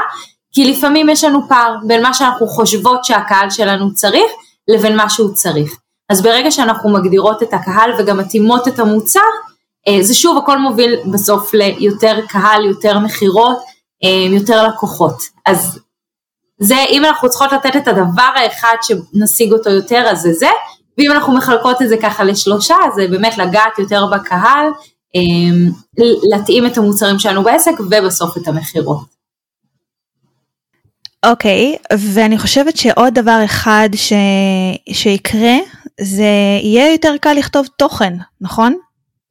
כי 0.52 0.72
לפעמים 0.72 1.08
יש 1.08 1.24
לנו 1.24 1.48
פער 1.48 1.76
בין 1.86 2.02
מה 2.02 2.14
שאנחנו 2.14 2.46
חושבות 2.46 3.04
שהקהל 3.04 3.50
שלנו 3.50 3.94
צריך 3.94 4.30
לבין 4.68 4.96
מה 4.96 5.10
שהוא 5.10 5.34
צריך. 5.34 5.76
אז 6.08 6.22
ברגע 6.22 6.50
שאנחנו 6.50 6.90
מגדירות 6.90 7.42
את 7.42 7.54
הקהל 7.54 7.90
וגם 7.98 8.18
מתאימות 8.18 8.68
את 8.68 8.78
המוצר, 8.78 9.20
זה 10.00 10.14
שוב 10.14 10.38
הכל 10.38 10.58
מוביל 10.58 10.96
בסוף 11.12 11.54
ליותר 11.54 12.18
קהל, 12.28 12.64
יותר 12.64 12.98
מכירות, 12.98 13.58
אה, 14.04 14.36
יותר 14.38 14.66
לקוחות. 14.66 15.22
אז 15.46 15.78
זה 16.60 16.76
אם 16.90 17.04
אנחנו 17.04 17.30
צריכות 17.30 17.52
לתת 17.52 17.76
את 17.76 17.88
הדבר 17.88 18.30
האחד 18.36 18.76
שנשיג 18.82 19.52
אותו 19.52 19.70
יותר 19.70 20.04
אז 20.10 20.20
זה 20.20 20.32
זה, 20.32 20.50
ואם 20.98 21.12
אנחנו 21.12 21.34
מחלקות 21.34 21.82
את 21.82 21.88
זה 21.88 21.96
ככה 22.02 22.24
לשלושה 22.24 22.74
אז 22.86 22.94
זה 22.94 23.06
באמת 23.10 23.38
לגעת 23.38 23.78
יותר 23.78 24.06
בקהל, 24.06 24.66
אמ, 25.14 25.70
להתאים 26.30 26.66
את 26.66 26.78
המוצרים 26.78 27.18
שלנו 27.18 27.42
בעסק 27.42 27.80
ובסוף 27.80 28.36
את 28.36 28.48
המכירות. 28.48 29.22
אוקיי, 31.26 31.76
okay, 31.76 31.96
ואני 31.98 32.38
חושבת 32.38 32.76
שעוד 32.76 33.14
דבר 33.14 33.40
אחד 33.44 33.88
ש... 33.94 34.12
שיקרה, 34.92 35.56
זה 36.00 36.58
יהיה 36.62 36.92
יותר 36.92 37.14
קל 37.20 37.32
לכתוב 37.32 37.66
תוכן, 37.76 38.14
נכון? 38.40 38.74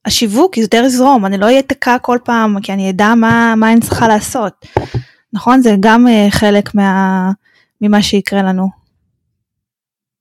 השיווק 0.06 0.58
יותר 0.58 0.84
יזרום, 0.86 1.26
אני 1.26 1.38
לא 1.38 1.46
אהיה 1.46 1.62
תקע 1.62 1.98
כל 1.98 2.18
פעם, 2.24 2.62
כי 2.62 2.74
אני 2.74 2.90
אדע 2.90 3.16
מה, 3.16 3.54
מה 3.58 3.72
אני 3.72 3.82
צריכה 3.82 4.08
לעשות. 4.08 4.66
נכון? 5.34 5.62
זה 5.62 5.76
גם 5.80 6.08
uh, 6.08 6.32
חלק 6.32 6.76
מה, 6.76 7.32
ממה 7.82 8.02
שיקרה 8.02 8.42
לנו. 8.42 8.70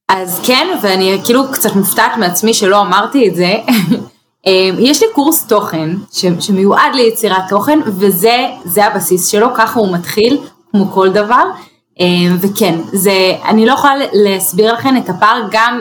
אז 0.08 0.40
כן, 0.46 0.66
ואני 0.82 1.18
כאילו 1.24 1.52
קצת 1.52 1.76
מופתעת 1.76 2.16
מעצמי 2.16 2.54
שלא 2.54 2.80
אמרתי 2.80 3.28
את 3.28 3.34
זה. 3.34 3.54
אה, 4.46 4.70
יש 4.78 5.02
לי 5.02 5.08
קורס 5.14 5.46
תוכן 5.46 5.90
ש, 6.12 6.24
שמיועד 6.40 6.94
ליצירת 6.94 7.42
תוכן, 7.48 7.78
וזה 7.86 8.84
הבסיס 8.84 9.26
שלו, 9.26 9.48
ככה 9.54 9.80
הוא 9.80 9.94
מתחיל, 9.94 10.38
כמו 10.70 10.86
כל 10.92 11.12
דבר. 11.12 11.44
אה, 12.00 12.36
וכן, 12.40 12.78
זה, 12.92 13.32
אני 13.44 13.66
לא 13.66 13.72
יכולה 13.72 13.94
להסביר 14.12 14.72
לכם 14.72 14.96
את 14.96 15.08
הפער 15.08 15.42
גם 15.50 15.80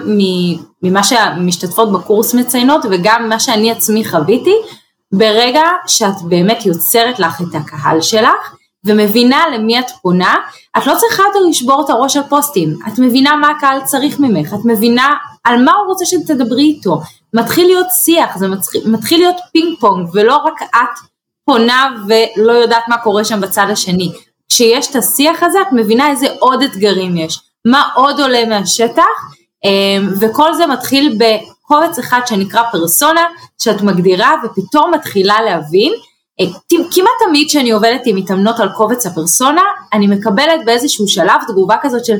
ממה 0.84 1.03
שהמשתתפות 1.03 1.91
בקורס 1.91 2.34
מציינות 2.34 2.82
וגם 2.91 3.29
מה 3.29 3.39
שאני 3.39 3.71
עצמי 3.71 4.05
חוויתי, 4.05 4.55
ברגע 5.13 5.63
שאת 5.88 6.21
באמת 6.23 6.65
יוצרת 6.65 7.19
לך 7.19 7.41
את 7.41 7.55
הקהל 7.55 8.01
שלך, 8.01 8.55
ומבינה 8.86 9.43
למי 9.53 9.79
את 9.79 9.86
פונה, 10.01 10.36
את 10.77 10.88
לא 10.88 10.95
צריכה 10.97 11.23
יותר 11.23 11.39
לשבור 11.49 11.84
את 11.86 11.89
הראש 11.89 12.17
על 12.17 12.23
פוסטים, 12.29 12.75
את 12.88 12.99
מבינה 12.99 13.36
מה 13.36 13.47
הקהל 13.58 13.82
צריך 13.84 14.19
ממך, 14.19 14.53
את 14.53 14.65
מבינה 14.65 15.13
על 15.43 15.63
מה 15.63 15.71
הוא 15.71 15.88
רוצה 15.88 16.05
שתדברי 16.05 16.63
איתו, 16.63 17.01
מתחיל 17.34 17.65
להיות 17.65 17.88
שיח, 18.03 18.38
זה 18.38 18.47
מתחיל, 18.47 18.82
מתחיל 18.86 19.19
להיות 19.19 19.36
פינג 19.53 19.79
פונג 19.79 20.08
ולא 20.13 20.36
רק 20.36 20.62
את 20.62 20.99
פונה 21.45 21.89
ולא 22.08 22.51
יודעת 22.51 22.84
מה 22.88 22.97
קורה 22.97 23.25
שם 23.25 23.41
בצד 23.41 23.65
השני. 23.69 24.12
כשיש 24.50 24.92
את 24.92 24.96
השיח 24.96 25.44
הזה 25.44 25.62
את 25.62 25.68
מבינה 25.72 26.10
איזה 26.10 26.28
עוד 26.40 26.64
אתגרים 26.64 27.18
יש, 27.18 27.40
מה 27.66 27.84
עוד 27.96 28.20
עולה 28.20 28.46
מהשטח 28.46 29.04
אמ, 29.66 30.10
וכל 30.20 30.54
זה 30.54 30.68
מתחיל 30.68 31.18
בקובץ 31.18 32.00
אחד 32.00 32.20
שנקרא 32.26 32.64
פרסונה 32.72 33.26
שאת 33.58 33.82
מגדירה 33.82 34.34
ופתאום 34.44 34.94
מתחילה 34.94 35.42
להבין 35.42 35.94
אה, 36.40 36.46
כמעט 36.70 37.14
תמיד 37.28 37.48
כשאני 37.48 37.72
עובדת 37.72 38.02
עם 38.06 38.16
מתאמנות 38.16 38.60
על 38.60 38.70
קובץ 38.70 39.06
הפרסונה, 39.06 39.62
אני 39.94 40.08
מקבלת 40.08 40.66
באיזשהו 40.66 41.08
שלב 41.08 41.42
תגובה 41.48 41.76
כזאת 41.82 42.06
של 42.06 42.18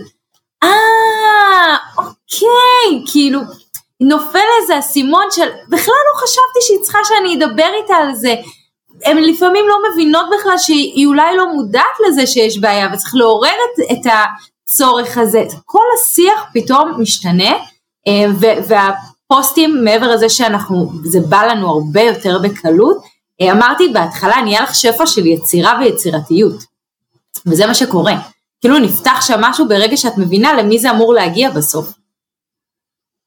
אה, 0.64 1.76
אוקיי, 1.98 3.04
כאילו, 3.12 3.40
נופל 4.02 4.40
איזה 4.62 4.80
אסימון 4.80 5.26
של 5.32 5.50
בכלל 5.70 5.94
לא 6.14 6.22
חשבתי 6.22 6.60
שהיא 6.62 6.80
צריכה 6.82 7.00
שאני 7.04 7.36
אדבר 7.36 7.70
איתה 7.82 7.96
על 7.96 8.16
זה. 8.16 8.36
הן 9.06 9.18
לפעמים 9.18 9.66
לא 9.68 9.76
מבינות 9.92 10.26
בכלל 10.40 10.58
שהיא 10.58 11.08
אולי 11.08 11.38
לא 11.38 11.54
מודעת 11.54 11.84
לזה 12.08 12.28
שיש 12.28 12.60
בעיה 12.60 12.90
וצריך 12.94 13.16
לעורר 13.16 13.50
את, 13.50 13.92
את 13.92 14.12
הצורך 14.70 15.18
הזה. 15.18 15.44
כל 15.66 15.84
השיח 16.00 16.46
פתאום 16.54 17.02
משתנה 17.02 17.54
אה, 18.08 18.26
והפוסטים 18.68 19.84
מעבר 19.84 20.12
לזה 20.12 20.30
שאנחנו, 20.30 20.92
זה 21.04 21.20
בא 21.20 21.44
לנו 21.44 21.70
הרבה 21.70 22.02
יותר 22.02 22.38
בקלות, 22.44 22.98
אה, 23.42 23.52
אמרתי 23.52 23.88
בהתחלה, 23.88 24.42
נהיה 24.42 24.64
לך 24.64 24.76
שפע 24.76 25.06
של 25.06 25.26
יצירה 25.26 25.80
ויצירתיות. 25.80 26.64
וזה 27.46 27.66
מה 27.66 27.74
שקורה. 27.74 28.14
כאילו 28.62 28.80
נפתח 28.80 29.22
שם 29.22 29.42
משהו 29.42 29.68
ברגע 29.68 29.98
שאת 29.98 30.18
מבינה 30.18 30.54
למי 30.54 30.80
זה 30.80 30.92
אמור 30.92 31.14
להגיע 31.14 31.50
בסוף. 31.50 31.94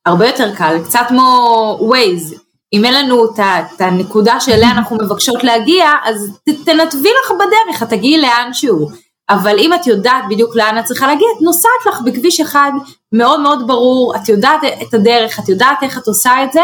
הרבה 0.06 0.26
יותר 0.26 0.54
קל, 0.56 0.78
קצת 0.85 1.04
כמו 1.08 1.76
ווייז. 1.80 2.41
אם 2.72 2.85
אין 2.85 2.94
לנו 2.94 3.24
את 3.35 3.80
הנקודה 3.80 4.40
שאליה 4.40 4.70
אנחנו 4.70 4.96
מבקשות 4.96 5.44
להגיע, 5.44 5.90
אז 6.04 6.38
תנתבי 6.44 7.11
לך 7.24 7.30
בדרך, 7.30 7.82
את 7.82 7.88
תגיעי 7.88 8.20
לאן 8.20 8.48
שהוא. 8.52 8.90
אבל 9.30 9.58
אם 9.58 9.74
את 9.74 9.87
יודעת 9.87 10.24
בדיוק 10.30 10.56
לאן 10.56 10.78
את 10.78 10.85
צריכה 10.85 11.06
להגיע, 11.06 11.27
את 11.37 11.42
נוסעת 11.42 11.87
לך 11.88 12.00
בכביש 12.04 12.40
אחד 12.40 12.73
מאוד 13.12 13.40
מאוד 13.40 13.66
ברור, 13.66 14.16
את 14.16 14.29
יודעת 14.29 14.60
את 14.83 14.94
הדרך, 14.94 15.40
את 15.40 15.48
יודעת 15.48 15.83
איך 15.83 15.98
את 15.98 16.06
עושה 16.06 16.44
את 16.44 16.52
זה, 16.52 16.62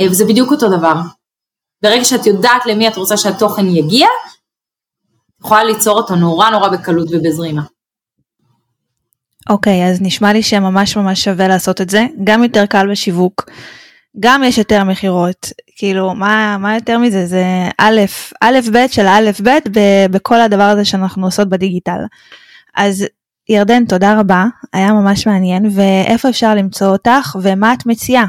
אה, 0.00 0.06
וזה 0.10 0.24
בדיוק 0.24 0.50
אותו 0.50 0.68
דבר. 0.68 0.94
ברגע 1.82 2.04
שאת 2.04 2.26
יודעת 2.26 2.66
למי 2.66 2.88
את 2.88 2.96
רוצה 2.96 3.16
שהתוכן 3.16 3.66
יגיע, 3.66 4.06
את 4.06 5.44
יכולה 5.44 5.64
ליצור 5.64 5.96
אותו 5.96 6.16
נורא 6.16 6.50
נורא 6.50 6.68
בקלות 6.68 7.08
ובזרימה. 7.10 7.62
אוקיי, 9.50 9.86
okay, 9.86 9.90
אז 9.90 10.02
נשמע 10.02 10.32
לי 10.32 10.42
שממש 10.42 10.96
ממש 10.96 11.24
שווה 11.24 11.48
לעשות 11.48 11.80
את 11.80 11.90
זה, 11.90 12.06
גם 12.24 12.42
יותר 12.42 12.66
קל 12.66 12.90
בשיווק, 12.90 13.50
גם 14.20 14.42
יש 14.44 14.58
יותר 14.58 14.84
מכירות, 14.84 15.52
כאילו 15.76 16.14
מה, 16.14 16.56
מה 16.58 16.74
יותר 16.74 16.98
מזה, 16.98 17.26
זה 17.26 17.44
א', 17.78 18.00
א' 18.40 18.58
ב' 18.72 18.86
של 18.90 19.06
א' 19.06 19.30
ב' 19.42 19.58
בכל 20.10 20.40
הדבר 20.40 20.62
הזה 20.62 20.84
שאנחנו 20.84 21.26
עושות 21.26 21.48
בדיגיטל. 21.48 22.00
אז 22.76 23.06
ירדן, 23.48 23.84
תודה 23.84 24.20
רבה, 24.20 24.44
היה 24.72 24.92
ממש 24.92 25.26
מעניין, 25.26 25.70
ואיפה 25.74 26.28
אפשר 26.28 26.54
למצוא 26.54 26.86
אותך 26.86 27.36
ומה 27.42 27.72
את 27.72 27.86
מציעה? 27.86 28.24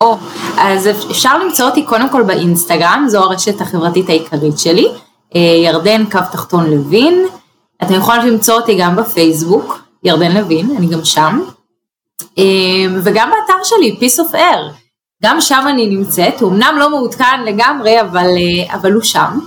או, 0.00 0.18
אז 0.58 0.88
אפשר 1.10 1.38
למצוא 1.38 1.66
אותי 1.66 1.82
קודם 1.82 2.08
כל 2.08 2.22
באינסטגרם, 2.22 3.04
זו 3.08 3.22
הרשת 3.22 3.60
החברתית 3.60 4.08
העיקרית 4.08 4.58
שלי, 4.58 4.86
אה, 5.36 5.40
ירדן 5.40 6.04
קו 6.10 6.18
תחתון 6.32 6.70
לוין, 6.70 7.24
אתם 7.82 7.94
יכולים 7.94 8.26
למצוא 8.26 8.54
אותי 8.54 8.78
גם 8.78 8.96
בפייסבוק, 8.96 9.82
ירדן 10.04 10.32
לוין, 10.32 10.76
אני 10.76 10.86
גם 10.86 11.04
שם. 11.04 11.40
וגם 13.04 13.30
באתר 13.62 13.76
שלי, 13.76 13.96
Peace 14.00 14.30
of 14.30 14.34
Air, 14.34 14.74
גם 15.22 15.40
שם 15.40 15.64
אני 15.68 15.86
נמצאת, 15.86 16.40
הוא 16.40 16.50
אמנם 16.50 16.76
לא 16.78 16.90
מעודכן 16.90 17.44
לגמרי, 17.44 18.00
אבל, 18.00 18.28
אבל 18.72 18.92
הוא 18.92 19.02
שם, 19.02 19.38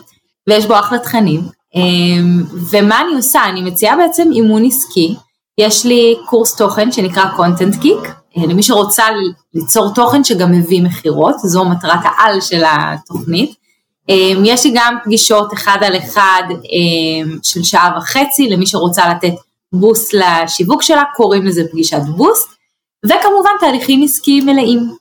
ויש 0.50 0.66
בו 0.66 0.80
אחלה 0.80 1.00
תכנים. 1.00 1.42
ומה 2.72 3.02
אני 3.02 3.16
עושה? 3.16 3.46
אני 3.46 3.62
מציעה 3.62 3.96
בעצם 3.96 4.30
אימון 4.32 4.66
עסקי, 4.66 5.16
יש 5.58 5.86
לי 5.86 6.16
קורס 6.26 6.56
תוכן 6.56 6.92
שנקרא 6.92 7.24
content 7.24 7.84
kick, 7.84 8.08
למי 8.38 8.64
שרוצה 8.64 9.04
ליצור 9.54 9.94
תוכן 9.94 10.24
שגם 10.24 10.52
מביא 10.52 10.84
מכירות, 10.84 11.36
זו 11.40 11.66
מטרת 11.66 12.00
העל 12.04 12.42
של 12.42 12.64
התוכנית. 12.66 13.56
יש 14.44 14.66
לי 14.66 14.72
גם 14.76 14.98
פגישות 15.04 15.54
אחד 15.54 15.78
על 15.82 15.98
אחד 15.98 16.44
של 17.44 17.64
שעה 17.64 17.98
וחצי, 17.98 18.50
למי 18.50 18.68
שרוצה 18.68 19.10
לתת 19.10 19.34
בוסט 19.74 20.14
לשיווק 20.14 20.82
שלה, 20.82 21.04
קוראים 21.16 21.46
לזה 21.46 21.64
פגישת 21.72 22.02
בוסט, 22.18 22.55
וכמובן 23.06 23.52
תהליכים 23.60 24.04
עסקיים 24.04 24.46
מלאים. 24.46 24.96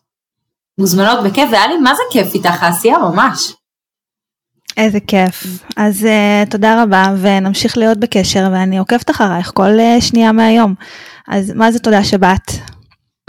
מוזמנות 0.78 1.24
בכיף, 1.24 1.48
והיה 1.52 1.66
לי 1.66 1.78
מה 1.78 1.94
זה 1.94 2.02
כיף 2.10 2.34
איתך 2.34 2.62
העשייה 2.62 2.98
ממש. 2.98 3.52
איזה 4.76 5.00
כיף. 5.00 5.46
אז 5.76 6.04
uh, 6.04 6.50
תודה 6.50 6.82
רבה 6.82 7.04
ונמשיך 7.20 7.78
להיות 7.78 7.98
בקשר 7.98 8.48
ואני 8.52 8.78
עוקבת 8.78 9.10
אחרייך 9.10 9.50
כל 9.54 9.78
uh, 9.78 10.00
שנייה 10.00 10.32
מהיום. 10.32 10.74
אז 11.28 11.52
מה 11.54 11.72
זה 11.72 11.78
תודה 11.78 12.04
שבאת? 12.04 12.50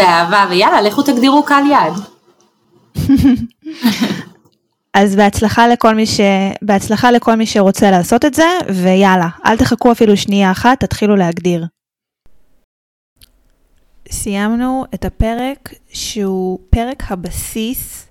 באהבה 0.01 0.45
ויאללה 0.49 0.81
לכו 0.81 1.01
תגדירו 1.01 1.43
קהל 1.43 1.63
יעד. 1.65 1.93
אז 4.93 5.15
בהצלחה 5.15 5.67
לכל 5.67 5.95
מי 5.95 6.05
ש... 6.05 6.19
בהצלחה 6.61 7.11
לכל 7.11 7.35
מי 7.35 7.45
שרוצה 7.45 7.91
לעשות 7.91 8.25
את 8.25 8.33
זה 8.33 8.47
ויאללה 8.69 9.27
אל 9.45 9.57
תחכו 9.57 9.91
אפילו 9.91 10.17
שנייה 10.17 10.51
אחת 10.51 10.79
תתחילו 10.79 11.15
להגדיר. 11.15 11.65
סיימנו 14.11 14.85
את 14.93 15.05
הפרק 15.05 15.73
שהוא 15.89 16.59
פרק 16.69 17.03
הבסיס 17.11 18.07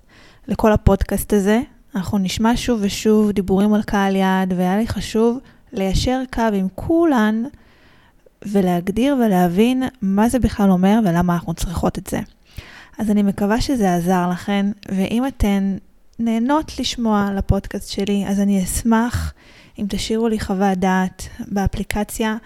לכל 0.47 0.71
הפודקאסט 0.71 1.33
הזה. 1.33 1.61
אנחנו 1.95 2.17
נשמע 2.17 2.51
שוב 2.55 2.79
ושוב 2.83 3.31
דיבורים 3.31 3.73
על 3.73 3.83
קהל 3.83 4.15
יעד, 4.15 4.53
והיה 4.57 4.77
לי 4.77 4.87
חשוב 4.87 5.39
ליישר 5.73 6.21
קו 6.33 6.41
עם 6.53 6.67
כולן 6.75 7.43
ולהגדיר 8.45 9.15
ולהבין 9.15 9.83
מה 10.01 10.29
זה 10.29 10.39
בכלל 10.39 10.69
אומר 10.69 10.99
ולמה 11.05 11.33
אנחנו 11.33 11.53
צריכות 11.53 11.97
את 11.97 12.07
זה. 12.07 12.19
אז 12.97 13.11
אני 13.11 13.23
מקווה 13.23 13.61
שזה 13.61 13.95
עזר 13.95 14.29
לכן, 14.31 14.65
ואם 14.89 15.27
אתן 15.27 15.77
נהנות 16.19 16.79
לשמוע 16.79 17.29
לפודקאסט 17.37 17.89
שלי, 17.91 18.25
אז 18.27 18.39
אני 18.39 18.63
אשמח 18.63 19.33
אם 19.79 19.85
תשאירו 19.89 20.27
לי 20.27 20.39
חוות 20.39 20.77
דעת 20.77 21.27
באפליקציה. 21.47 22.37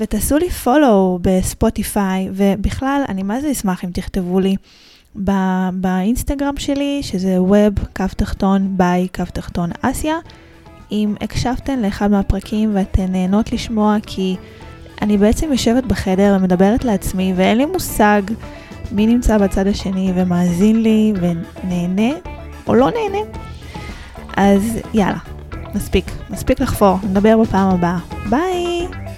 ותעשו 0.00 0.38
לי 0.38 0.50
פולו 0.50 1.18
בספוטיפיי, 1.22 2.28
ובכלל, 2.32 3.02
אני 3.08 3.22
מה 3.22 3.40
זה 3.40 3.50
אשמח 3.50 3.84
אם 3.84 3.90
תכתבו 3.90 4.40
לי 4.40 4.56
בא, 5.14 5.70
באינסטגרם 5.72 6.56
שלי, 6.56 7.00
שזה 7.02 7.38
web, 7.38 7.80
כף 7.94 8.14
תחתון, 8.14 8.74
ביי, 8.76 9.08
כף 9.12 9.30
תחתון 9.30 9.70
אסיה, 9.80 10.16
אם 10.92 11.14
הקשבתן 11.20 11.78
לאחד 11.78 12.10
מהפרקים 12.10 12.70
ואתן 12.74 13.12
נהנות 13.12 13.52
לשמוע, 13.52 13.96
כי 14.06 14.36
אני 15.02 15.18
בעצם 15.18 15.52
יושבת 15.52 15.84
בחדר 15.84 16.36
ומדברת 16.38 16.84
לעצמי, 16.84 17.32
ואין 17.36 17.58
לי 17.58 17.66
מושג 17.66 18.22
מי 18.92 19.06
נמצא 19.06 19.38
בצד 19.38 19.66
השני 19.66 20.12
ומאזין 20.14 20.82
לי 20.82 21.12
ונהנה 21.20 22.18
או 22.66 22.74
לא 22.74 22.90
נהנה. 22.90 23.30
אז 24.36 24.78
יאללה, 24.94 25.18
מספיק, 25.74 26.04
מספיק 26.30 26.60
לחפור, 26.60 26.98
נדבר 27.02 27.38
בפעם 27.38 27.70
הבאה. 27.70 27.98
ביי! 28.30 29.09